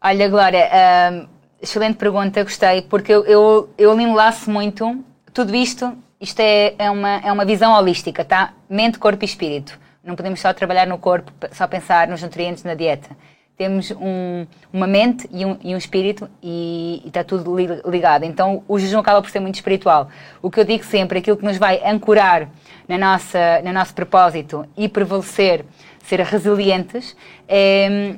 Olha, 0.00 0.28
Glória, 0.28 0.70
hum, 1.12 1.26
excelente 1.60 1.96
pergunta, 1.96 2.44
gostei, 2.44 2.82
porque 2.82 3.12
eu, 3.12 3.24
eu, 3.24 3.68
eu 3.76 4.00
enlaço 4.00 4.48
muito 4.48 5.04
tudo 5.32 5.52
isto 5.56 5.92
isto 6.20 6.38
é, 6.38 6.76
é, 6.78 6.88
uma, 6.88 7.16
é 7.16 7.32
uma 7.32 7.44
visão 7.44 7.72
holística, 7.72 8.24
tá? 8.24 8.54
Mente, 8.70 9.00
corpo 9.00 9.24
e 9.24 9.26
espírito. 9.26 9.76
Não 10.04 10.14
podemos 10.14 10.38
só 10.38 10.52
trabalhar 10.52 10.86
no 10.86 10.96
corpo, 10.96 11.32
só 11.50 11.66
pensar 11.66 12.06
nos 12.06 12.22
nutrientes 12.22 12.62
na 12.62 12.74
dieta. 12.74 13.16
Temos 13.56 13.92
um, 13.92 14.46
uma 14.72 14.86
mente 14.86 15.28
e 15.32 15.44
um, 15.44 15.56
e 15.62 15.74
um 15.74 15.78
espírito 15.78 16.28
e, 16.42 17.02
está 17.06 17.22
tudo 17.22 17.56
ligado. 17.88 18.24
Então 18.24 18.64
o 18.66 18.78
jejum 18.78 18.98
acaba 18.98 19.22
por 19.22 19.30
ser 19.30 19.38
muito 19.38 19.54
espiritual. 19.54 20.08
O 20.42 20.50
que 20.50 20.58
eu 20.58 20.64
digo 20.64 20.84
sempre, 20.84 21.20
aquilo 21.20 21.36
que 21.36 21.44
nos 21.44 21.56
vai 21.56 21.80
ancorar 21.84 22.48
na 22.88 22.98
nossa, 22.98 23.62
no 23.64 23.72
nosso 23.72 23.94
propósito 23.94 24.66
e 24.76 24.88
prevalecer, 24.88 25.64
ser 26.04 26.20
resilientes, 26.20 27.16
é, 27.48 28.16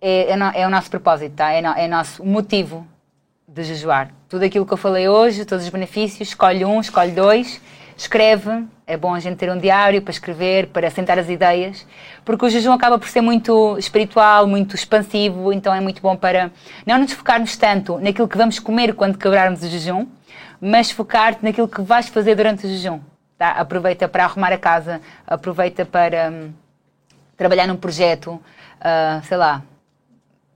é, 0.00 0.30
é, 0.30 0.60
é 0.60 0.66
o 0.66 0.70
nosso 0.70 0.90
propósito, 0.90 1.34
tá? 1.36 1.50
é, 1.50 1.62
no, 1.62 1.68
é 1.68 1.86
o 1.86 1.90
nosso 1.90 2.24
motivo 2.24 2.86
de 3.48 3.62
jejuar. 3.64 4.12
Tudo 4.28 4.44
aquilo 4.44 4.66
que 4.66 4.72
eu 4.72 4.76
falei 4.76 5.08
hoje, 5.08 5.46
todos 5.46 5.64
os 5.64 5.70
benefícios, 5.70 6.28
escolhe 6.28 6.64
um, 6.64 6.80
escolhe 6.80 7.12
dois, 7.12 7.60
escreve. 7.96 8.66
É 8.88 8.96
bom 8.96 9.12
a 9.12 9.18
gente 9.18 9.36
ter 9.36 9.50
um 9.50 9.58
diário 9.58 10.00
para 10.00 10.12
escrever, 10.12 10.68
para 10.68 10.88
sentar 10.90 11.18
as 11.18 11.28
ideias, 11.28 11.84
porque 12.24 12.46
o 12.46 12.48
jejum 12.48 12.70
acaba 12.70 12.96
por 12.96 13.08
ser 13.08 13.20
muito 13.20 13.76
espiritual, 13.76 14.46
muito 14.46 14.76
expansivo, 14.76 15.52
então 15.52 15.74
é 15.74 15.80
muito 15.80 16.00
bom 16.00 16.16
para 16.16 16.52
não 16.86 16.96
nos 16.96 17.12
focarmos 17.12 17.56
tanto 17.56 17.98
naquilo 17.98 18.28
que 18.28 18.38
vamos 18.38 18.60
comer 18.60 18.94
quando 18.94 19.18
quebrarmos 19.18 19.60
o 19.64 19.68
jejum, 19.68 20.06
mas 20.60 20.92
focar-te 20.92 21.42
naquilo 21.42 21.66
que 21.66 21.82
vais 21.82 22.08
fazer 22.08 22.36
durante 22.36 22.64
o 22.64 22.68
jejum. 22.68 23.00
Tá? 23.36 23.50
Aproveita 23.50 24.06
para 24.06 24.22
arrumar 24.22 24.52
a 24.52 24.58
casa, 24.58 25.00
aproveita 25.26 25.84
para 25.84 26.32
trabalhar 27.36 27.66
num 27.66 27.76
projeto, 27.76 28.34
uh, 28.34 29.20
sei 29.24 29.36
lá, 29.36 29.64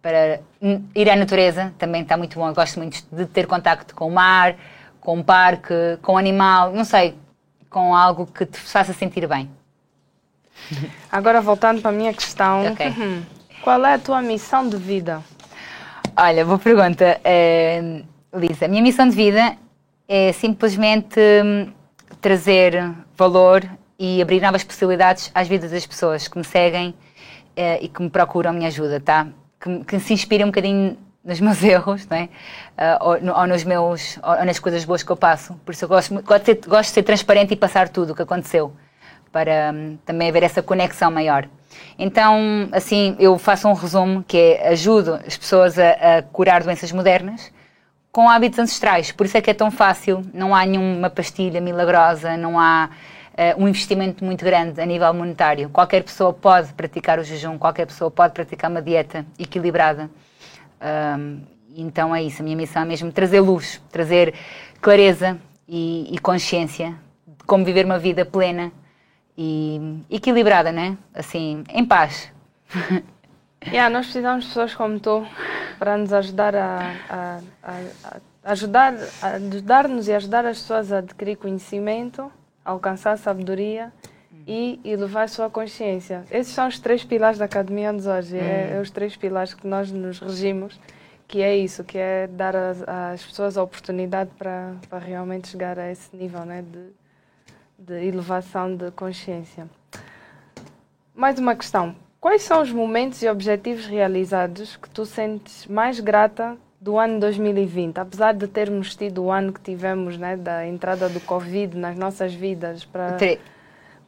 para 0.01 0.39
ir 0.95 1.11
à 1.11 1.17
natureza, 1.17 1.75
também 1.77 2.03
está 2.03 2.17
muito 2.17 2.39
bom. 2.39 2.47
Eu 2.47 2.55
gosto 2.55 2.79
muito 2.79 3.03
de 3.11 3.27
ter 3.27 3.49
contacto 3.49 3.93
com 3.93 4.07
o 4.07 4.11
mar, 4.13 4.55
com 5.01 5.19
o 5.19 5.25
parque, 5.25 5.99
com 6.01 6.13
o 6.13 6.17
animal, 6.17 6.73
não 6.73 6.85
sei, 6.85 7.19
com 7.71 7.95
algo 7.95 8.27
que 8.27 8.45
te 8.45 8.59
faça 8.59 8.93
sentir 8.93 9.27
bem. 9.29 9.49
Agora 11.11 11.41
voltando 11.41 11.81
para 11.81 11.91
a 11.91 11.95
minha 11.95 12.13
questão, 12.13 12.73
okay. 12.73 12.93
Qual 13.63 13.85
é 13.85 13.95
a 13.95 13.99
tua 13.99 14.23
missão 14.23 14.69
de 14.69 14.77
vida? 14.77 15.23
Olha, 16.17 16.45
boa 16.45 16.59
pergunta, 16.59 17.21
uh, 17.21 18.39
Lisa. 18.39 18.65
A 18.65 18.69
minha 18.69 18.83
missão 18.83 19.09
de 19.09 19.15
vida 19.15 19.57
é 20.09 20.33
simplesmente 20.33 21.21
hum, 21.45 21.71
trazer 22.23 22.91
valor 23.17 23.63
e 23.99 24.21
abrir 24.23 24.41
novas 24.41 24.65
possibilidades 24.65 25.31
às 25.35 25.47
vidas 25.47 25.71
das 25.71 25.87
pessoas 25.87 26.27
que 26.27 26.39
me 26.39 26.45
seguem 26.45 26.91
uh, 26.91 27.83
e 27.83 27.89
que 27.89 28.03
me 28.03 28.09
procuram 28.09 28.51
a 28.51 28.53
minha 28.55 28.69
ajuda, 28.69 28.99
tá? 28.99 29.29
Que, 29.61 29.85
que 29.85 30.01
se 30.01 30.15
inspirem 30.15 30.47
um 30.47 30.49
bocadinho 30.49 30.97
nos 31.25 31.41
meus 31.41 31.63
erros, 31.65 32.07
não 32.07 32.17
é? 32.17 32.25
Uh, 32.25 32.29
ou, 33.01 33.39
ou, 33.41 33.47
nos 33.47 33.65
meus, 33.65 34.19
ou 34.23 34.45
nas 34.45 34.59
coisas 34.59 34.85
boas 34.85 35.03
que 35.03 35.11
eu 35.11 35.17
passo. 35.17 35.55
Por 35.65 35.73
isso 35.73 35.85
eu 35.85 35.89
gosto, 35.89 36.15
gosto, 36.23 36.41
de, 36.41 36.47
ser, 36.47 36.69
gosto 36.69 36.89
de 36.89 36.95
ser 36.95 37.03
transparente 37.03 37.55
e 37.55 37.57
passar 37.57 37.89
tudo 37.89 38.13
o 38.13 38.17
que 38.17 38.23
aconteceu, 38.23 38.73
para 39.33 39.73
um, 39.73 39.97
também 40.05 40.29
haver 40.29 40.43
essa 40.43 40.63
conexão 40.63 41.11
maior. 41.11 41.49
Então, 41.99 42.69
assim, 42.73 43.17
eu 43.19 43.39
faço 43.39 43.69
um 43.69 43.73
resumo 43.73 44.25
que 44.27 44.37
é 44.37 44.69
ajudo 44.69 45.21
as 45.27 45.37
pessoas 45.37 45.79
a, 45.79 46.19
a 46.19 46.23
curar 46.23 46.63
doenças 46.63 46.91
modernas 46.93 47.53
com 48.13 48.29
hábitos 48.29 48.59
ancestrais. 48.59 49.13
Por 49.13 49.27
isso 49.27 49.37
é 49.37 49.41
que 49.41 49.51
é 49.51 49.55
tão 49.55 49.71
fácil, 49.71 50.25
não 50.35 50.55
há 50.55 50.67
nenhuma 50.67 51.09
pastilha 51.09 51.61
milagrosa, 51.61 52.37
não 52.37 52.59
há 52.59 52.91
uh, 53.35 53.63
um 53.63 53.69
investimento 53.69 54.25
muito 54.25 54.45
grande 54.45 54.81
a 54.81 54.87
nível 54.87 55.13
monetário. 55.15 55.69
Qualquer 55.71 56.03
pessoa 56.03 56.33
pode 56.33 56.73
praticar 56.73 57.19
o 57.19 57.25
jejum, 57.25 57.59
qualquer 57.59 57.87
pessoa 57.87 58.11
pode 58.11 58.35
praticar 58.35 58.71
uma 58.71 58.83
dieta 58.83 59.25
equilibrada. 59.39 60.11
Um, 60.81 61.43
então 61.77 62.15
é 62.15 62.23
isso, 62.23 62.43
a 62.43 62.45
minha 62.45 62.57
missão 62.57 62.83
é 62.83 62.85
mesmo 62.85 63.13
trazer 63.13 63.41
luz, 63.41 63.81
trazer 63.91 64.35
clareza 64.81 65.39
e, 65.69 66.09
e 66.13 66.19
consciência 66.19 66.95
de 67.27 67.45
como 67.45 67.65
viver 67.65 67.85
uma 67.85 67.99
vida 67.99 68.25
plena 68.25 68.73
e 69.37 70.03
equilibrada, 70.11 70.73
né? 70.73 70.97
Assim, 71.15 71.65
em 71.69 71.85
paz. 71.85 72.33
Yeah, 73.67 73.91
nós 73.91 74.07
precisamos 74.07 74.45
de 74.45 74.49
pessoas 74.49 74.75
como 74.75 74.99
tu 74.99 75.27
para 75.79 75.99
nos 75.99 76.15
ajudar 76.15 76.57
a, 76.57 76.95
a, 77.11 77.41
a, 77.63 77.73
a 78.45 78.53
ajudar, 78.53 78.95
ajudar-nos 79.21 80.09
e 80.09 80.15
ajudar 80.15 80.47
as 80.47 80.61
pessoas 80.61 80.91
a 80.91 80.99
adquirir 80.99 81.37
conhecimento, 81.37 82.33
a 82.65 82.71
alcançar 82.71 83.19
sabedoria 83.19 83.93
e 84.53 84.81
elevar 84.85 85.23
a 85.23 85.29
sua 85.29 85.49
consciência. 85.49 86.25
Esses 86.29 86.53
são 86.53 86.67
os 86.67 86.81
três 86.81 87.05
pilares 87.05 87.39
da 87.39 87.45
Academia 87.45 87.93
de 87.93 88.09
hoje. 88.09 88.37
É, 88.37 88.73
é, 88.75 88.81
os 88.81 88.91
três 88.91 89.15
pilares 89.15 89.55
que 89.55 89.65
nós 89.65 89.93
nos 89.93 90.19
regimos, 90.19 90.81
que 91.29 91.41
é 91.41 91.57
isso, 91.57 91.85
que 91.85 91.97
é 91.97 92.27
dar 92.27 92.57
às 92.57 93.25
pessoas 93.25 93.57
a 93.57 93.63
oportunidade 93.63 94.31
para, 94.37 94.75
para 94.89 94.99
realmente 94.99 95.47
chegar 95.47 95.79
a 95.79 95.89
esse 95.89 96.17
nível 96.17 96.45
né, 96.45 96.65
de, 96.69 96.89
de 97.79 98.05
elevação 98.09 98.75
de 98.75 98.91
consciência. 98.91 99.69
Mais 101.15 101.39
uma 101.39 101.55
questão. 101.55 101.95
Quais 102.21 102.43
são 102.43 102.61
os 102.61 102.73
momentos 102.73 103.23
e 103.23 103.29
objetivos 103.29 103.87
realizados 103.87 104.75
que 104.75 104.91
tu 104.91 105.07
sentes 105.07 105.65
mais 105.69 106.01
grata 106.01 106.57
do 106.81 106.99
ano 106.99 107.21
2020? 107.21 107.99
Apesar 107.99 108.35
de 108.35 108.49
termos 108.49 108.97
tido 108.97 109.23
o 109.23 109.31
ano 109.31 109.53
que 109.53 109.61
tivemos, 109.61 110.19
né, 110.19 110.37
da 110.37 110.67
entrada 110.67 111.09
do 111.09 111.21
Covid 111.21 111.77
nas 111.77 111.97
nossas 111.97 112.35
vidas 112.35 112.85
para 112.85 113.17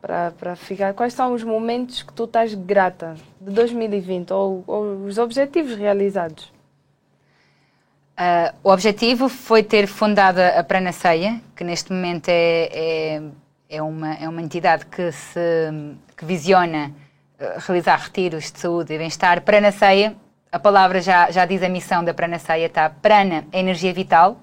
para, 0.02 0.56
ficar. 0.56 0.92
Quais 0.94 1.14
são 1.14 1.32
os 1.32 1.44
momentos 1.44 2.02
que 2.02 2.12
tu 2.12 2.24
estás 2.24 2.52
grata 2.54 3.14
de 3.40 3.52
2020 3.52 4.32
ou, 4.32 4.64
ou 4.66 5.04
os 5.04 5.16
objetivos 5.16 5.76
realizados? 5.76 6.52
Uh, 8.18 8.54
o 8.64 8.70
objetivo 8.70 9.28
foi 9.28 9.62
ter 9.62 9.86
fundado 9.86 10.40
a 10.40 10.62
Pranaceia, 10.62 11.40
que 11.56 11.64
neste 11.64 11.92
momento 11.92 12.28
é, 12.28 12.68
é, 12.72 13.22
é, 13.70 13.82
uma, 13.82 14.14
é 14.14 14.28
uma 14.28 14.42
entidade 14.42 14.84
que, 14.86 15.10
se, 15.12 15.40
que 16.16 16.24
visiona 16.24 16.92
realizar 17.66 17.96
retiros 17.96 18.52
de 18.52 18.58
saúde 18.58 18.92
e 18.92 18.98
bem-estar. 18.98 19.40
Pranaceia, 19.42 20.14
a 20.50 20.58
palavra 20.58 21.00
já, 21.00 21.30
já 21.30 21.46
diz 21.46 21.62
a 21.62 21.68
missão 21.68 22.04
da 22.04 22.12
Pranaceia, 22.12 22.68
tá? 22.68 22.90
Prana 22.90 23.44
é 23.50 23.60
energia 23.60 23.92
vital 23.92 24.38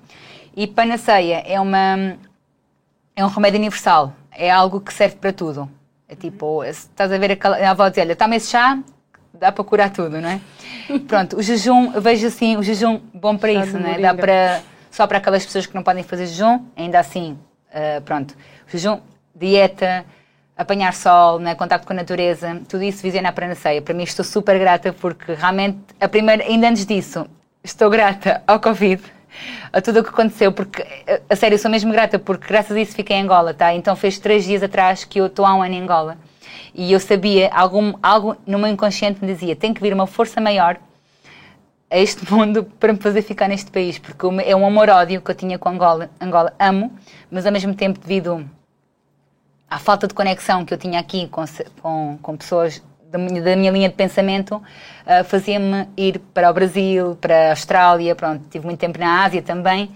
e 0.55 0.65
Panaceia 0.65 1.43
é, 1.45 1.59
uma, 1.59 2.17
é 3.15 3.23
um 3.23 3.27
remédio 3.27 3.59
universal, 3.59 4.13
é 4.39 4.49
algo 4.49 4.79
que 4.79 4.93
serve 4.93 5.17
para 5.17 5.33
tudo. 5.33 5.69
É 6.07 6.15
tipo, 6.15 6.63
estás 6.63 7.11
a 7.11 7.17
ver 7.17 7.33
aquela, 7.33 7.57
a 7.57 7.71
avó 7.71 7.89
dizer, 7.89 8.01
olha, 8.01 8.15
toma 8.15 8.37
esse 8.37 8.49
chá, 8.49 8.79
dá 9.33 9.51
para 9.51 9.63
curar 9.63 9.91
tudo, 9.91 10.19
não 10.21 10.29
é? 10.29 10.39
Pronto, 11.07 11.37
o 11.37 11.43
jejum, 11.43 11.91
eu 11.93 12.01
vejo 12.01 12.25
assim, 12.25 12.55
o 12.55 12.63
jejum 12.63 13.01
bom 13.13 13.37
para 13.37 13.53
chá 13.53 13.65
isso, 13.65 13.77
não 13.77 13.89
é? 13.89 13.99
Dá 13.99 14.13
para, 14.13 14.61
só 14.89 15.05
para 15.05 15.17
aquelas 15.17 15.45
pessoas 15.45 15.65
que 15.65 15.75
não 15.75 15.83
podem 15.83 16.03
fazer 16.03 16.25
jejum, 16.25 16.65
ainda 16.75 16.97
assim, 16.99 17.37
uh, 17.67 18.01
pronto. 18.01 18.33
O 18.67 18.71
jejum, 18.71 19.01
dieta, 19.35 20.05
apanhar 20.57 20.93
sol, 20.93 21.37
né, 21.37 21.53
contacto 21.53 21.85
com 21.85 21.93
a 21.93 21.97
natureza, 21.97 22.61
tudo 22.67 22.83
isso 22.83 23.03
visiona 23.03 23.29
a 23.29 23.31
Pranaceia. 23.33 23.81
Para 23.81 23.93
mim 23.93 24.03
estou 24.03 24.23
super 24.23 24.57
grata 24.57 24.93
porque 24.93 25.33
realmente, 25.33 25.79
a 25.99 26.07
primeira, 26.07 26.43
ainda 26.43 26.69
antes 26.69 26.85
disso, 26.85 27.27
estou 27.63 27.89
grata 27.89 28.41
ao 28.47 28.59
Covid, 28.59 29.01
a 29.71 29.81
tudo 29.81 29.99
o 29.99 30.03
que 30.03 30.09
aconteceu, 30.09 30.51
porque, 30.51 30.85
a, 31.29 31.35
sério, 31.35 31.57
sou 31.57 31.69
mesmo 31.69 31.91
grata 31.91 32.17
porque 32.19 32.47
graças 32.47 32.75
a 32.75 32.79
isso 32.79 32.95
fiquei 32.95 33.15
em 33.15 33.23
Angola, 33.23 33.53
tá? 33.53 33.73
Então 33.73 33.95
fez 33.95 34.19
três 34.19 34.45
dias 34.45 34.63
atrás 34.63 35.03
que 35.03 35.19
eu 35.19 35.27
estou 35.27 35.45
há 35.45 35.55
um 35.55 35.61
ano 35.61 35.73
em 35.73 35.81
Angola 35.81 36.17
e 36.73 36.91
eu 36.91 36.99
sabia, 36.99 37.49
algum, 37.53 37.93
algo 38.01 38.35
no 38.45 38.57
meu 38.57 38.67
inconsciente 38.67 39.23
me 39.23 39.31
dizia, 39.31 39.55
tem 39.55 39.73
que 39.73 39.81
vir 39.81 39.93
uma 39.93 40.07
força 40.07 40.39
maior 40.39 40.77
a 41.91 41.97
este 41.97 42.31
mundo 42.31 42.63
para 42.79 42.93
me 42.93 42.99
fazer 42.99 43.21
ficar 43.21 43.47
neste 43.47 43.71
país, 43.71 43.97
porque 43.97 44.25
é 44.45 44.55
um 44.55 44.65
amor-ódio 44.65 45.21
que 45.21 45.31
eu 45.31 45.35
tinha 45.35 45.57
com 45.57 45.69
Angola. 45.69 46.09
Angola 46.21 46.53
amo, 46.59 46.95
mas 47.31 47.45
ao 47.45 47.51
mesmo 47.51 47.73
tempo 47.73 47.99
devido 47.99 48.47
a 49.69 49.79
falta 49.79 50.07
de 50.07 50.13
conexão 50.13 50.65
que 50.65 50.73
eu 50.73 50.77
tinha 50.77 50.99
aqui 50.99 51.27
com, 51.27 51.43
com, 51.81 52.19
com 52.21 52.37
pessoas 52.37 52.81
da 53.09 53.17
minha, 53.17 53.41
da 53.41 53.55
minha, 53.55 53.71
linha 53.71 53.89
de 53.89 53.95
pensamento 53.95 54.57
uh, 54.57 55.23
fazia-me 55.25 55.87
ir 55.97 56.19
para 56.33 56.49
o 56.49 56.53
Brasil, 56.53 57.15
para 57.19 57.47
a 57.47 57.49
Austrália, 57.51 58.15
pronto, 58.15 58.45
tive 58.49 58.65
muito 58.65 58.79
tempo 58.79 58.99
na 58.99 59.23
Ásia 59.23 59.41
também 59.41 59.91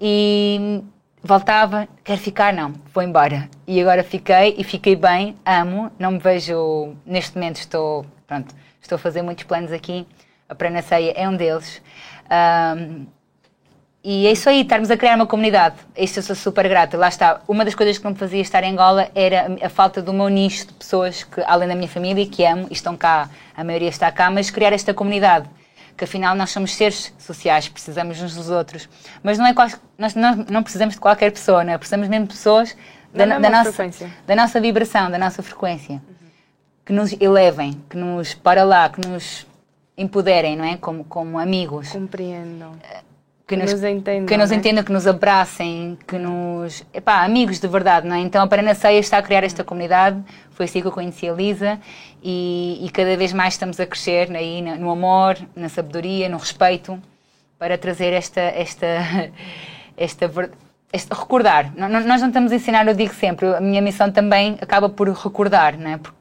e 0.00 0.82
voltava, 1.22 1.88
quero 2.02 2.20
ficar, 2.20 2.52
não, 2.52 2.72
vou 2.92 3.02
embora. 3.02 3.48
E 3.66 3.80
agora 3.80 4.02
fiquei 4.02 4.56
e 4.58 4.64
fiquei 4.64 4.96
bem, 4.96 5.36
amo, 5.44 5.90
não 5.98 6.12
me 6.12 6.18
vejo, 6.18 6.94
neste 7.06 7.36
momento 7.36 7.56
estou, 7.56 8.04
pronto, 8.26 8.54
estou 8.80 8.96
a 8.96 8.98
fazer 8.98 9.22
muitos 9.22 9.44
planos 9.44 9.72
aqui, 9.72 10.06
a 10.48 10.54
Prana 10.54 10.82
Ceia 10.82 11.12
é 11.16 11.28
um 11.28 11.36
deles. 11.36 11.80
Um, 12.30 13.06
e 14.02 14.26
é 14.26 14.32
isso 14.32 14.48
aí, 14.48 14.62
estarmos 14.62 14.90
a 14.90 14.96
criar 14.96 15.16
uma 15.16 15.26
comunidade. 15.26 15.76
Isso 15.96 16.20
eu 16.20 16.22
sou 16.22 16.36
super 16.36 16.68
grata. 16.68 16.96
Lá 16.96 17.08
está. 17.08 17.40
Uma 17.48 17.64
das 17.64 17.74
coisas 17.74 17.98
que 17.98 18.04
não 18.04 18.12
me 18.12 18.16
fazia 18.16 18.40
estar 18.40 18.62
em 18.62 18.72
Angola 18.72 19.10
era 19.14 19.48
a 19.60 19.68
falta 19.68 20.00
do 20.00 20.12
meu 20.12 20.28
nicho 20.28 20.68
de 20.68 20.74
pessoas 20.74 21.24
que, 21.24 21.42
além 21.46 21.68
da 21.68 21.74
minha 21.74 21.88
família, 21.88 22.24
que 22.26 22.44
amo 22.44 22.68
estão 22.70 22.96
cá, 22.96 23.28
a 23.56 23.64
maioria 23.64 23.88
está 23.88 24.10
cá, 24.12 24.30
mas 24.30 24.50
criar 24.50 24.72
esta 24.72 24.94
comunidade. 24.94 25.48
Que 25.96 26.04
afinal 26.04 26.36
nós 26.36 26.50
somos 26.50 26.74
seres 26.74 27.12
sociais, 27.18 27.68
precisamos 27.68 28.22
uns 28.22 28.36
dos 28.36 28.50
outros. 28.50 28.88
Mas 29.20 29.36
não 29.36 29.46
é 29.46 29.54
nós 29.98 30.14
não, 30.14 30.46
não 30.48 30.62
precisamos 30.62 30.94
de 30.94 31.00
qualquer 31.00 31.32
pessoa, 31.32 31.64
não 31.64 31.72
é? 31.72 31.78
Precisamos 31.78 32.06
mesmo 32.06 32.26
de 32.26 32.34
pessoas 32.34 32.76
da, 33.12 33.26
da, 33.26 33.38
da 33.40 33.50
nossa, 33.50 33.90
da 34.24 34.36
nossa 34.36 34.60
vibração, 34.60 35.10
da 35.10 35.18
nossa 35.18 35.42
frequência. 35.42 35.94
Uhum. 35.94 36.28
Que 36.86 36.92
nos 36.92 37.20
elevem, 37.20 37.82
que 37.90 37.96
nos, 37.96 38.32
para 38.32 38.62
lá, 38.62 38.88
que 38.88 39.06
nos 39.06 39.44
empoderem, 39.96 40.56
não 40.56 40.64
é? 40.64 40.76
Como, 40.76 41.02
como 41.02 41.36
amigos. 41.36 41.90
Compreendam 41.90 42.78
que 43.48 43.56
nos, 43.56 43.72
nos 43.72 43.82
entendam, 43.82 44.26
que 44.26 44.36
nos, 44.36 44.50
né? 44.50 44.56
entendam, 44.56 44.84
que 44.84 44.92
nos 44.92 45.06
abracem, 45.06 45.98
que 46.06 46.18
nos. 46.18 46.84
Epá, 46.92 47.24
amigos 47.24 47.58
de 47.58 47.66
verdade, 47.66 48.06
não 48.06 48.14
é? 48.14 48.18
Então 48.18 48.42
a 48.42 48.46
Parana 48.46 48.74
Ceia 48.74 48.98
está 48.98 49.16
a 49.16 49.22
criar 49.22 49.42
esta 49.42 49.64
comunidade, 49.64 50.22
foi 50.50 50.66
assim 50.66 50.82
que 50.82 50.86
eu 50.86 50.92
conheci 50.92 51.26
a 51.26 51.32
Lisa 51.32 51.80
e, 52.22 52.78
e 52.84 52.90
cada 52.90 53.16
vez 53.16 53.32
mais 53.32 53.54
estamos 53.54 53.80
a 53.80 53.86
crescer 53.86 54.30
aí 54.36 54.60
no 54.60 54.90
amor, 54.90 55.38
na 55.56 55.70
sabedoria, 55.70 56.28
no 56.28 56.36
respeito, 56.36 57.00
para 57.58 57.78
trazer 57.78 58.12
esta. 58.12 58.40
esta, 58.40 58.86
esta, 59.96 60.30
esta 60.92 61.14
recordar. 61.14 61.72
Nós 61.74 62.20
não 62.20 62.28
estamos 62.28 62.52
a 62.52 62.56
ensinar, 62.56 62.86
eu 62.86 62.94
digo 62.94 63.14
sempre, 63.14 63.46
a 63.46 63.60
minha 63.62 63.80
missão 63.80 64.12
também 64.12 64.58
acaba 64.60 64.90
por 64.90 65.08
recordar, 65.08 65.78
não 65.78 65.90
é? 65.90 65.96
Porque, 65.96 66.18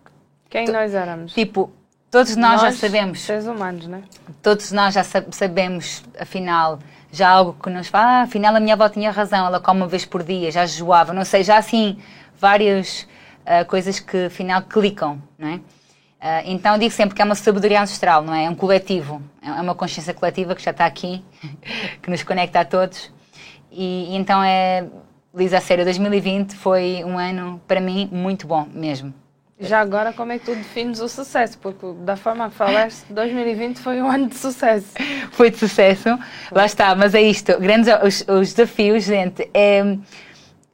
Quem 0.50 0.68
nós 0.70 0.94
éramos? 0.94 1.34
Tipo, 1.34 1.72
todos 2.10 2.38
nós, 2.38 2.62
nós, 2.62 2.74
já 2.74 2.88
sabemos. 2.88 3.20
Seres 3.20 3.48
humanos, 3.48 3.86
não 3.86 3.98
é? 3.98 4.02
Todos 4.42 4.72
nós 4.72 4.94
já 4.94 5.04
sabemos, 5.04 6.04
afinal 6.18 6.80
já 7.12 7.30
algo 7.30 7.56
que 7.62 7.70
nos 7.70 7.88
fala, 7.88 8.20
ah, 8.20 8.22
afinal 8.24 8.56
a 8.56 8.60
minha 8.60 8.74
avó 8.74 8.90
tinha 8.90 9.12
razão, 9.12 9.46
ela 9.46 9.60
come 9.60 9.82
uma 9.82 9.88
vez 9.88 10.06
por 10.06 10.24
dia, 10.24 10.52
já 10.52 10.66
jejuava, 10.66 11.14
não 11.14 11.24
sei, 11.24 11.44
já 11.44 11.58
assim, 11.58 11.98
várias 12.40 13.08
uh, 13.44 13.66
coisas 13.68 14.00
que 14.00 14.26
afinal 14.26 14.62
clicam, 14.62 15.22
não 15.38 15.48
é? 15.48 15.56
Uh, 15.56 16.42
então 16.46 16.74
eu 16.74 16.80
digo 16.80 16.92
sempre 16.92 17.16
que 17.16 17.22
é 17.22 17.26
uma 17.26 17.36
sabedoria 17.36 17.82
ancestral, 17.82 18.24
não 18.24 18.34
é? 18.34 18.46
É 18.46 18.50
um 18.50 18.56
coletivo, 18.56 19.22
é 19.42 19.52
uma 19.52 19.76
consciência 19.76 20.14
coletiva 20.14 20.56
que 20.56 20.64
já 20.64 20.72
está 20.72 20.86
aqui, 20.86 21.24
que 22.02 22.10
nos 22.10 22.24
conecta 22.24 22.60
a 22.60 22.66
todos. 22.66 23.12
E, 23.72 24.14
e 24.14 24.16
então 24.16 24.44
é, 24.44 24.86
Lisa, 25.34 25.60
a 25.60 25.62
sério, 25.62 25.86
2020 25.86 26.56
foi 26.56 27.04
um 27.06 27.18
ano, 27.18 27.62
para 27.68 27.80
mim, 27.80 28.10
muito 28.12 28.48
bom 28.48 28.68
mesmo. 28.74 29.14
Já 29.60 29.82
agora, 29.82 30.14
como 30.14 30.32
é 30.32 30.38
que 30.38 30.46
tu 30.46 30.56
defines 30.56 31.00
o 31.00 31.10
sucesso? 31.10 31.58
Porque 31.58 31.86
da 32.02 32.16
forma 32.16 32.48
que 32.48 32.56
falaste, 32.56 33.06
2020 33.10 33.80
foi 33.80 34.00
um 34.02 34.10
ano 34.10 34.28
de 34.28 34.36
sucesso. 34.36 34.94
Foi 35.32 35.50
de 35.50 35.58
sucesso, 35.58 36.18
lá 36.52 36.66
está, 36.66 36.96
mas 36.96 37.14
é 37.14 37.22
isto. 37.22 37.60
Grandes, 37.60 37.92
os, 38.04 38.22
os 38.28 38.54
desafios, 38.54 39.04
gente, 39.04 39.50
é, 39.54 39.98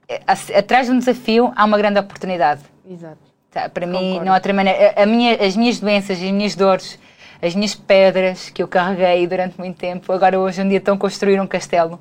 é, 0.07 0.57
atrás 0.57 0.87
de 0.87 0.93
um 0.93 0.99
desafio 0.99 1.51
há 1.55 1.63
uma 1.65 1.77
grande 1.77 1.99
oportunidade. 1.99 2.61
Exato. 2.89 3.17
Tá, 3.51 3.69
para 3.69 3.85
Concordo. 3.85 4.05
mim, 4.05 4.19
não 4.19 4.31
há 4.31 4.35
outra 4.35 4.53
maneira. 4.53 4.93
A, 4.97 5.03
a 5.03 5.05
minha, 5.05 5.35
as 5.35 5.55
minhas 5.55 5.79
doenças, 5.79 6.17
as 6.17 6.31
minhas 6.31 6.55
dores, 6.55 6.99
as 7.41 7.55
minhas 7.55 7.75
pedras 7.75 8.49
que 8.49 8.63
eu 8.63 8.67
carreguei 8.67 9.25
durante 9.27 9.57
muito 9.57 9.77
tempo, 9.77 10.11
agora 10.11 10.39
hoje 10.39 10.61
um 10.61 10.67
dia 10.67 10.77
estão 10.77 10.95
a 10.95 10.97
construir 10.97 11.39
um 11.39 11.47
castelo 11.47 11.99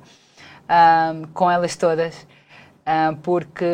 um, 0.69 1.23
com 1.33 1.49
elas 1.49 1.75
todas. 1.75 2.25
Uh, 2.83 3.15
porque 3.23 3.65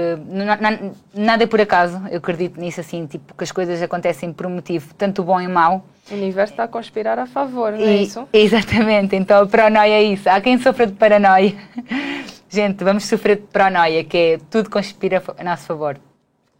nada 1.15 1.43
é 1.43 1.47
por 1.47 1.59
acaso, 1.59 1.99
eu 2.11 2.19
acredito 2.19 2.59
nisso 2.59 2.79
assim, 2.79 3.07
tipo, 3.07 3.33
que 3.33 3.43
as 3.43 3.51
coisas 3.51 3.81
acontecem 3.81 4.31
por 4.31 4.45
um 4.45 4.51
motivo, 4.51 4.93
tanto 4.93 5.23
bom 5.23 5.41
e 5.41 5.47
mau. 5.47 5.83
O 6.11 6.13
universo 6.13 6.53
está 6.53 6.65
a 6.65 6.67
conspirar 6.67 7.17
a 7.17 7.25
favor, 7.25 7.71
não 7.71 7.79
é 7.79 7.97
isso? 7.97 8.27
Exatamente, 8.33 9.15
então 9.15 9.41
a 9.41 9.47
paranoia 9.47 9.93
é 9.93 10.03
isso. 10.03 10.29
Há 10.29 10.39
quem 10.39 10.59
sofra 10.59 10.85
de 10.85 10.93
paranoia. 10.93 11.55
Gente, 12.47 12.83
vamos 12.83 13.05
sofrer 13.05 13.37
de 13.37 13.47
paranoia, 13.47 14.03
que 14.03 14.17
é 14.17 14.39
tudo 14.49 14.69
conspira 14.69 15.23
a 15.37 15.43
nosso 15.43 15.65
favor. 15.65 15.99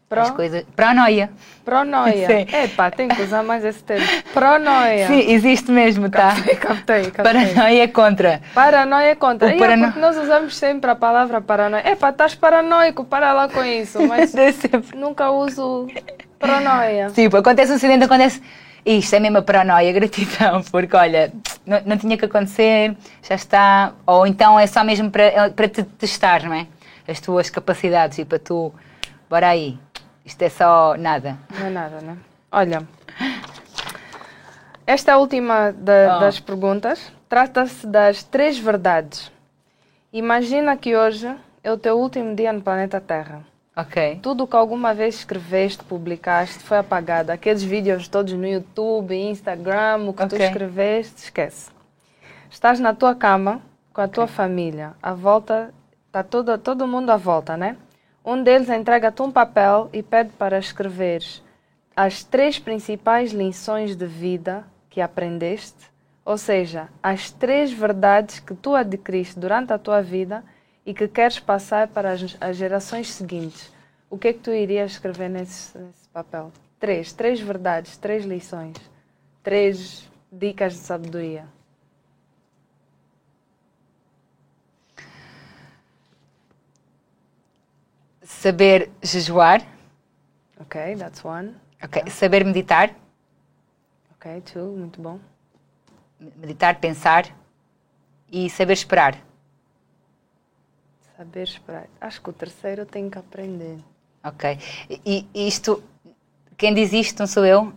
Pro? 0.10 0.22
As 0.22 0.32
coisas... 0.32 0.66
Pronoia. 0.76 1.30
Pronoia. 1.64 2.26
Sim. 2.26 2.48
Epá, 2.52 2.90
tem 2.90 3.08
que 3.08 3.22
usar 3.22 3.44
mais 3.44 3.64
esse 3.64 3.84
termo. 3.84 4.08
Pronoia. 4.34 5.06
Sim, 5.06 5.32
existe 5.32 5.72
mesmo, 5.72 6.10
tá? 6.10 6.30
Captei, 6.30 6.56
captei, 6.56 7.12
captei. 7.12 7.24
Paranoia 7.24 7.84
é 7.84 7.88
contra. 7.88 8.42
Paranoia 8.56 9.12
é 9.12 9.16
contra. 9.16 9.50
O 9.50 9.58
parano... 9.60 9.84
é 9.84 9.86
porque 9.86 10.00
nós 10.00 10.18
usamos 10.18 10.58
sempre 10.58 10.90
a 10.90 10.96
palavra 10.96 11.40
paranoia. 11.42 11.92
Epá, 11.92 12.10
estás 12.10 12.34
paranoico, 12.34 13.04
para 13.06 13.32
lá 13.34 13.48
com 13.48 13.64
isso. 13.64 14.00
Mas 14.10 14.34
nunca 14.96 15.30
uso 15.30 15.88
pronoia. 16.40 17.12
Sim, 17.12 17.28
acontece 17.28 17.72
um 17.72 17.76
acidente, 17.76 18.04
acontece... 18.04 18.42
Isto 18.84 19.14
é 19.14 19.20
mesmo 19.20 19.38
a 19.38 19.42
paranoia, 19.44 19.92
gratidão, 19.94 20.64
porque 20.72 20.96
olha, 20.96 21.32
não, 21.64 21.82
não 21.86 21.98
tinha 21.98 22.18
que 22.18 22.26
acontecer, 22.26 22.96
já 23.22 23.36
está. 23.36 23.94
Ou 24.08 24.26
então 24.26 24.60
é 24.60 24.66
só 24.66 24.84
mesmo 24.84 25.12
para, 25.12 25.24
é 25.24 25.50
para 25.50 25.68
te 25.68 25.84
testar, 25.84 26.44
não 26.44 26.54
é? 26.56 26.66
As 27.08 27.20
tuas 27.20 27.52
capacidades 27.52 28.18
e 28.18 28.26
para 28.26 28.40
tu. 28.40 28.74
Bora 29.30 29.50
aí, 29.50 29.78
isto 30.30 30.44
é 30.44 30.50
só 30.50 30.96
nada. 30.96 31.38
Não 31.58 31.66
é 31.66 31.70
nada, 31.72 32.02
né? 32.02 32.18
Olha, 32.52 32.88
esta 34.86 35.12
é 35.12 35.14
a 35.16 35.18
última 35.18 35.72
da, 35.72 36.18
oh. 36.18 36.20
das 36.20 36.40
perguntas. 36.40 37.12
Trata-se 37.28 37.86
das 37.88 38.24
três 38.24 38.58
verdades. 38.60 39.32
Imagina 40.14 40.78
que 40.78 40.96
hoje 40.96 41.36
é 41.64 41.72
o 41.72 41.78
teu 41.78 42.00
último 42.00 42.36
dia 42.36 42.54
no 42.54 42.62
planeta 42.62 43.02
Terra. 43.02 43.42
Ok. 43.76 44.20
Tudo 44.22 44.46
que 44.46 44.56
alguma 44.56 44.94
vez 44.94 45.16
escreveste, 45.16 45.84
publicaste, 45.84 46.60
foi 46.60 46.78
apagado. 46.78 47.32
Aqueles 47.32 47.64
vídeos 47.64 48.08
todos 48.08 48.34
no 48.34 48.46
YouTube, 48.46 49.16
Instagram, 49.16 50.10
o 50.10 50.14
que 50.14 50.24
okay. 50.24 50.38
tu 50.38 50.44
escreveste, 50.44 51.24
esquece. 51.24 51.72
Estás 52.52 52.80
na 52.80 52.94
tua 52.94 53.16
cama, 53.16 53.62
com 53.92 54.02
a 54.02 54.08
tua 54.08 54.26
okay. 54.26 54.36
família, 54.36 54.94
à 55.02 55.14
volta, 55.14 55.74
está 56.08 56.24
todo, 56.24 56.58
todo 56.58 56.88
mundo 56.88 57.10
à 57.10 57.18
volta, 57.18 57.58
né? 57.58 57.78
Um 58.30 58.44
deles 58.44 58.70
entrega-te 58.70 59.24
um 59.24 59.32
papel 59.32 59.90
e 59.92 60.04
pede 60.04 60.30
para 60.34 60.60
escreveres 60.60 61.42
as 61.96 62.24
três 62.24 62.60
principais 62.60 63.32
lições 63.32 63.96
de 63.96 64.06
vida 64.06 64.68
que 64.88 65.02
aprendeste, 65.02 65.90
ou 66.24 66.38
seja, 66.38 66.90
as 67.02 67.32
três 67.32 67.72
verdades 67.72 68.40
que 68.40 68.54
tu 68.54 68.76
adquiriste 68.76 69.40
durante 69.40 69.74
a 69.74 69.80
tua 69.80 70.04
vida 70.04 70.44
e 70.86 70.94
que 70.94 71.08
queres 71.08 71.40
passar 71.40 71.88
para 71.88 72.12
as, 72.12 72.38
as 72.40 72.56
gerações 72.56 73.12
seguintes. 73.12 73.74
O 74.12 74.16
que 74.16 74.28
é 74.28 74.34
que 74.34 74.42
tu 74.42 74.52
irias 74.52 74.92
escrever 74.92 75.28
nesse, 75.28 75.76
nesse 75.76 76.08
papel? 76.14 76.52
Três, 76.80 77.12
três 77.12 77.42
verdades, 77.42 77.98
três 77.98 78.26
lições, 78.26 78.78
três 79.42 80.08
dicas 80.32 80.74
de 80.74 80.80
sabedoria. 80.82 81.46
Saber 88.40 88.90
jejuar. 89.04 89.62
Ok, 90.62 90.96
that's 90.96 91.26
one. 91.26 91.56
Ok, 91.84 92.00
yeah. 92.00 92.10
saber 92.10 92.46
meditar. 92.46 92.96
Ok, 94.16 94.42
two, 94.42 94.78
muito 94.78 95.02
bom. 95.02 95.20
Meditar, 96.38 96.80
pensar 96.80 97.26
e 98.32 98.50
saber 98.50 98.72
esperar. 98.72 99.18
Saber 101.18 101.44
esperar. 101.44 101.88
Acho 102.00 102.22
que 102.22 102.30
o 102.30 102.34
terceiro 102.34 102.84
eu 102.84 102.86
tenho 102.86 103.12
que 103.12 103.20
aprender. 103.20 103.78
Ok. 104.24 104.58
E 105.06 105.28
isto, 105.34 105.84
quem 106.56 106.74
diz 106.74 106.94
isto 106.94 107.20
não 107.20 107.28
sou 107.28 107.46
eu, 107.46 107.74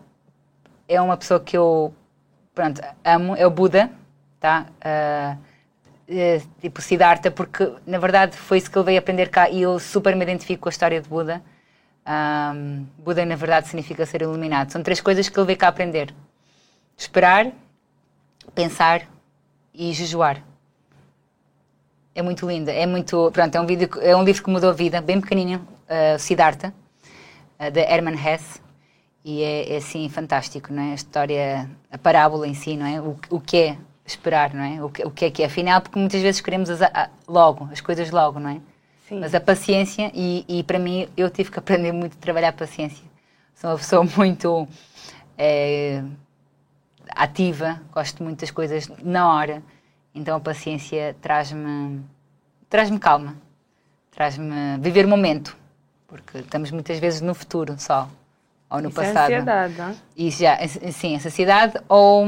é 0.87 1.01
uma 1.01 1.17
pessoa 1.17 1.41
que 1.41 1.59
eu, 1.59 1.93
pronto, 2.55 2.81
amo, 3.05 3.35
é 3.35 3.45
o 3.45 3.51
Buda, 3.51 3.91
tá? 4.39 4.67
Uh, 4.79 5.43
eh, 6.15 6.43
tipo 6.61 6.83
Siddhartha, 6.83 7.31
porque 7.31 7.73
na 7.87 7.99
verdade 7.99 8.37
foi 8.37 8.59
isso 8.59 8.71
que 8.71 8.77
ele 8.77 8.85
veio 8.85 8.99
aprender 8.99 9.31
cá 9.31 9.49
e 9.49 9.63
eu 9.63 9.79
super 9.79 10.15
me 10.15 10.23
identifico 10.23 10.63
com 10.63 10.69
a 10.69 10.71
história 10.71 11.01
de 11.01 11.09
Buda. 11.09 11.43
Um, 12.07 12.87
Buda, 12.99 13.25
na 13.25 13.37
verdade, 13.37 13.69
significa 13.69 14.05
ser 14.05 14.23
iluminado. 14.23 14.71
São 14.71 14.83
três 14.83 15.01
coisas 15.01 15.29
que 15.29 15.39
ele 15.39 15.47
veio 15.47 15.59
cá 15.59 15.69
aprender: 15.69 16.15
esperar, 16.97 17.51
pensar 18.55 19.09
e 19.73 19.93
jejuar. 19.93 20.43
É 22.15 22.21
muito 22.21 22.47
linda, 22.47 22.71
é 22.71 22.85
muito. 22.85 23.31
Pronto, 23.33 23.55
é 23.55 23.61
um, 23.61 23.67
vídeo, 23.67 23.89
é 24.03 24.15
um 24.15 24.23
livro 24.23 24.43
que 24.43 24.51
mudou 24.51 24.71
a 24.71 24.75
vida, 24.75 25.01
bem 25.01 25.21
pequenininho, 25.21 25.67
uh, 25.89 26.19
Siddhartha, 26.19 26.75
uh, 27.59 27.71
de 27.71 27.81
Hermann 27.81 28.17
Hesse. 28.17 28.61
E 29.25 29.43
é, 29.43 29.75
é, 29.75 29.77
assim 29.77 30.09
fantástico, 30.09 30.73
não 30.73 30.83
é? 30.83 30.93
A 30.93 30.95
história, 30.95 31.71
a 31.91 31.97
parábola 31.97 32.47
em 32.47 32.55
si, 32.55 32.77
não 32.77 32.85
é? 32.85 33.01
O, 33.01 33.17
o 33.31 33.41
que 33.41 33.57
é 33.57 33.79
esperar, 34.05 34.53
não 34.53 34.65
é? 34.65 34.83
O 34.83 34.91
que, 34.91 35.05
o 35.05 35.11
que 35.11 35.25
é 35.25 35.31
que 35.31 35.43
é? 35.43 35.47
Afinal, 35.47 35.81
porque 35.81 35.99
muitas 35.99 36.21
vezes 36.21 36.41
queremos 36.41 36.69
as, 36.69 36.83
a, 36.83 37.09
logo, 37.27 37.69
as 37.73 37.81
coisas 37.81 38.11
logo, 38.11 38.39
não 38.41 38.51
é? 38.51 38.61
Sim. 39.09 39.21
Mas 39.21 39.35
a 39.35 39.41
paciência, 39.41 40.11
e, 40.15 40.45
e 40.49 40.63
para 40.63 40.79
mim, 40.79 41.09
eu 41.17 41.31
tive 41.31 41.51
que 41.51 41.59
aprender 41.59 41.93
muito 41.93 42.17
a 42.17 42.21
trabalhar 42.21 42.49
a 42.49 42.53
paciência. 42.53 43.05
Sou 43.55 43.71
uma 43.71 43.77
pessoa 43.77 44.05
muito 44.17 44.67
é, 45.37 46.03
ativa, 47.11 47.81
gosto 47.93 48.23
muito 48.23 48.41
das 48.41 48.51
coisas 48.51 48.89
na 49.03 49.33
hora, 49.33 49.63
então 50.15 50.37
a 50.37 50.41
paciência 50.41 51.17
traz-me 51.21 52.01
traz-me 52.69 52.99
calma, 52.99 53.37
traz-me 54.11 54.79
viver 54.81 55.05
o 55.05 55.09
momento, 55.09 55.57
porque 56.07 56.39
estamos 56.39 56.71
muitas 56.71 56.99
vezes 56.99 57.21
no 57.21 57.35
futuro 57.35 57.75
só, 57.79 58.09
ou 58.71 58.81
no 58.81 58.89
Isso 58.89 58.97
passado. 58.97 59.31
É 59.31 59.37
ansiedade, 59.37 59.75
não? 59.77 59.97
Isso 60.17 60.43
já, 60.43 60.57
sim, 60.67 61.15
essa 61.17 61.29
ansiedade 61.29 61.75
ou 61.89 62.25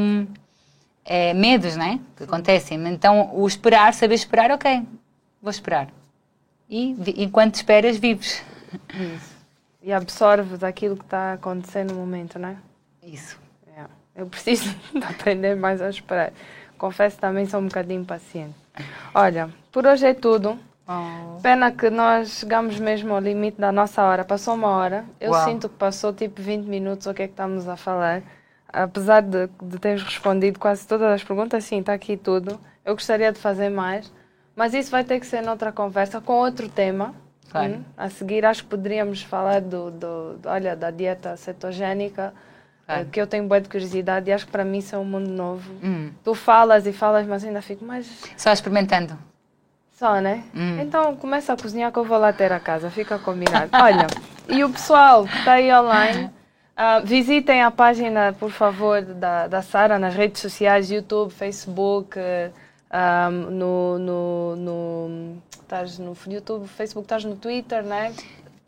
é, 1.04 1.34
medos, 1.34 1.76
né? 1.76 2.00
Que 2.16 2.24
acontecem. 2.24 2.78
Então, 2.88 3.30
o 3.34 3.46
esperar, 3.46 3.92
saber 3.92 4.14
esperar, 4.14 4.50
ok, 4.50 4.82
vou 5.40 5.50
esperar. 5.50 5.88
E 6.68 6.96
enquanto 7.22 7.56
esperas, 7.56 7.96
vives. 7.96 8.42
Isso. 8.94 9.34
E 9.82 9.92
absorves 9.92 10.64
aquilo 10.64 10.96
que 10.96 11.04
está 11.04 11.34
acontecendo 11.34 11.92
no 11.92 12.00
momento, 12.00 12.38
né? 12.38 12.56
Isso. 13.02 13.38
É. 13.76 13.84
Eu 14.16 14.26
preciso 14.26 14.74
de 14.92 15.04
aprender 15.04 15.54
mais 15.54 15.82
a 15.82 15.90
esperar. 15.90 16.32
Confesso 16.78 17.18
também 17.18 17.46
sou 17.46 17.60
um 17.60 17.66
bocadinho 17.66 18.00
impaciente. 18.00 18.54
Olha, 19.14 19.50
por 19.70 19.86
hoje 19.86 20.06
é 20.06 20.14
tudo. 20.14 20.58
Oh. 20.86 21.40
Pena 21.40 21.70
que 21.70 21.88
nós 21.88 22.30
chegamos 22.30 22.78
mesmo 22.78 23.14
ao 23.14 23.20
limite 23.20 23.60
da 23.60 23.70
nossa 23.70 24.02
hora. 24.02 24.24
Passou 24.24 24.54
uma 24.54 24.68
hora. 24.68 25.04
Eu 25.20 25.32
Uau. 25.32 25.44
sinto 25.44 25.68
que 25.68 25.76
passou 25.76 26.12
tipo 26.12 26.42
20 26.42 26.64
minutos 26.66 27.06
o 27.06 27.14
que 27.14 27.22
é 27.22 27.26
que 27.26 27.32
estamos 27.32 27.68
a 27.68 27.76
falar 27.76 28.22
apesar 28.74 29.22
de, 29.22 29.48
de 29.62 29.78
teres 29.78 30.02
respondido 30.02 30.58
quase 30.58 30.86
todas 30.86 31.10
as 31.10 31.22
perguntas, 31.22 31.64
sim, 31.64 31.80
está 31.80 31.92
aqui 31.92 32.16
tudo. 32.16 32.58
Eu 32.84 32.94
gostaria 32.94 33.32
de 33.32 33.38
fazer 33.38 33.70
mais, 33.70 34.12
mas 34.56 34.74
isso 34.74 34.90
vai 34.90 35.04
ter 35.04 35.20
que 35.20 35.26
ser 35.26 35.42
noutra 35.42 35.72
conversa 35.72 36.20
com 36.20 36.32
outro 36.34 36.68
tema. 36.68 37.14
Claro. 37.50 37.74
Hum? 37.74 37.84
A 37.96 38.08
seguir, 38.10 38.44
acho 38.44 38.64
que 38.64 38.70
poderíamos 38.70 39.22
falar 39.22 39.60
do, 39.60 39.90
do, 39.90 40.38
do 40.38 40.48
olha, 40.48 40.74
da 40.74 40.90
dieta 40.90 41.36
cetogénica, 41.36 42.34
claro. 42.84 43.02
Eh, 43.02 43.04
que 43.12 43.20
eu 43.20 43.26
tenho 43.26 43.46
boa 43.46 43.60
de 43.60 43.68
curiosidade 43.68 44.28
e 44.28 44.32
acho 44.32 44.46
que 44.46 44.52
para 44.52 44.64
mim 44.64 44.78
isso 44.78 44.94
é 44.94 44.98
um 44.98 45.04
mundo 45.04 45.30
novo. 45.30 45.72
Hum. 45.82 46.10
Tu 46.24 46.34
falas 46.34 46.84
e 46.86 46.92
falas, 46.92 47.26
mas 47.26 47.44
ainda 47.44 47.62
fico 47.62 47.84
mais. 47.84 48.24
Só 48.36 48.52
experimentando. 48.52 49.16
Só, 49.92 50.20
né? 50.20 50.42
Hum. 50.54 50.80
Então 50.80 51.14
começa 51.14 51.52
a 51.52 51.56
cozinhar 51.56 51.92
que 51.92 51.98
eu 51.98 52.04
vou 52.04 52.18
lá 52.18 52.32
ter 52.32 52.50
a 52.50 52.58
casa, 52.58 52.90
fica 52.90 53.18
combinado. 53.20 53.70
Olha, 53.72 54.08
e 54.48 54.64
o 54.64 54.70
pessoal 54.70 55.24
que 55.24 55.38
está 55.38 55.52
aí 55.52 55.72
online. 55.72 56.30
Uh, 56.76 57.06
visitem 57.06 57.62
a 57.62 57.70
página, 57.70 58.34
por 58.38 58.50
favor, 58.50 59.00
da, 59.02 59.46
da 59.46 59.62
Sara 59.62 59.98
nas 59.98 60.14
redes 60.14 60.42
sociais, 60.42 60.90
YouTube, 60.90 61.32
Facebook, 61.32 62.18
ah, 62.90 63.28
no, 63.28 63.98
no, 63.98 64.56
no, 64.56 65.42
estás 65.50 65.98
no 65.98 66.16
YouTube, 66.26 66.68
Facebook, 66.68 67.04
estás 67.04 67.24
no 67.24 67.34
Twitter, 67.34 67.82
né? 67.82 68.12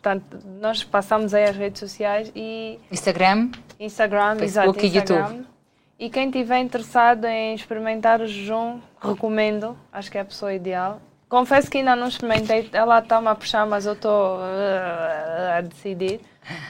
Portanto, 0.02 0.38
nós 0.61 0.82
passamos 0.82 1.32
aí 1.34 1.44
as 1.44 1.57
redes 1.57 1.78
sociais 1.78 2.32
e... 2.34 2.78
Instagram. 2.90 3.50
Instagram, 3.78 4.36
Facebook 4.36 4.84
exato, 4.84 4.86
Instagram. 4.86 5.24
e 5.24 5.32
YouTube. 5.32 5.46
E 5.98 6.11
quem 6.11 6.26
estiver 6.26 6.59
interessado 6.59 7.24
em 7.24 7.54
experimentar 7.54 8.20
o 8.20 8.26
jejum, 8.26 8.80
recomendo. 9.00 9.76
Acho 9.92 10.11
que 10.11 10.18
é 10.18 10.20
a 10.20 10.24
pessoa 10.24 10.52
ideal. 10.52 11.00
Confesso 11.28 11.70
que 11.70 11.78
ainda 11.78 11.96
não 11.96 12.09
experimentei. 12.09 12.68
Ela 12.72 12.98
está-me 12.98 13.28
a 13.28 13.34
puxar, 13.34 13.64
mas 13.64 13.86
eu 13.86 13.94
estou 13.94 14.38
uh, 14.38 15.57
a 15.57 15.61
decidir. 15.61 16.20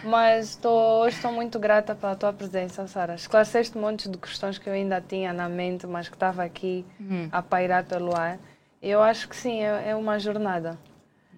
Mas 0.02 0.56
tô, 0.56 0.70
hoje 1.00 1.16
estou 1.16 1.32
muito 1.32 1.58
grata 1.58 1.94
pela 1.94 2.14
tua 2.14 2.32
presença, 2.32 2.86
Sara. 2.86 3.14
Esclareceste 3.14 3.76
um 3.76 3.80
monte 3.80 4.08
de 4.08 4.16
questões 4.18 4.58
que 4.58 4.68
eu 4.68 4.72
ainda 4.72 5.00
tinha 5.00 5.32
na 5.32 5.48
mente, 5.48 5.86
mas 5.86 6.08
que 6.08 6.14
estava 6.14 6.42
aqui 6.42 6.84
uhum. 6.98 7.28
a 7.30 7.42
pairar 7.42 7.84
pelo 7.84 8.16
ar. 8.16 8.38
Eu 8.82 9.02
acho 9.02 9.28
que 9.28 9.36
sim, 9.36 9.62
é, 9.62 9.90
é 9.90 9.96
uma 9.96 10.18
jornada. 10.18 10.78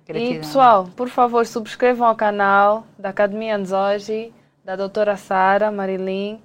Gratidão. 0.06 0.32
E 0.32 0.38
pessoal, 0.38 0.88
por 0.96 1.08
favor, 1.08 1.46
subscrevam 1.46 2.06
ao 2.06 2.14
canal 2.14 2.86
da 2.98 3.10
Academia 3.10 3.56
Anzoji, 3.56 4.32
da 4.64 4.76
doutora 4.76 5.16
Sara 5.16 5.70
Marilyn. 5.70 6.40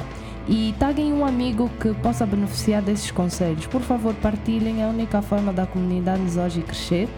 e 0.47 0.75
taguem 0.77 1.11
um 1.11 1.25
amigo 1.25 1.71
que 1.81 1.91
possa 1.95 2.23
beneficiar 2.23 2.83
desses 2.83 3.09
conselhos. 3.09 3.65
Por 3.65 3.81
favor, 3.81 4.13
partilhem, 4.13 4.81
é 4.81 4.85
a 4.85 4.89
única 4.89 5.23
forma 5.23 5.51
da 5.51 5.65
comunidade 5.65 6.21
nos 6.21 6.37
hoje 6.37 6.61
crescer 6.61 7.09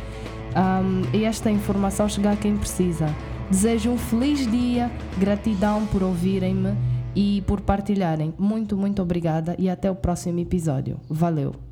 um, 0.58 1.16
e 1.16 1.24
esta 1.24 1.52
informação 1.52 2.10
chegar 2.10 2.34
a 2.34 2.38
quem 2.38 2.58
precisa. 2.58 3.08
Desejo 3.50 3.92
um 3.92 3.98
feliz 3.98 4.50
dia, 4.50 4.92
gratidão 5.18 5.86
por 5.86 6.04
ouvirem-me 6.04 6.76
e 7.16 7.42
por 7.48 7.62
partilharem. 7.62 8.34
Muito, 8.38 8.76
muito 8.76 9.02
obrigada 9.02 9.56
e 9.58 9.70
até 9.70 9.90
o 9.90 9.96
próximo 9.96 10.40
episódio. 10.40 11.00
Valeu! 11.10 11.67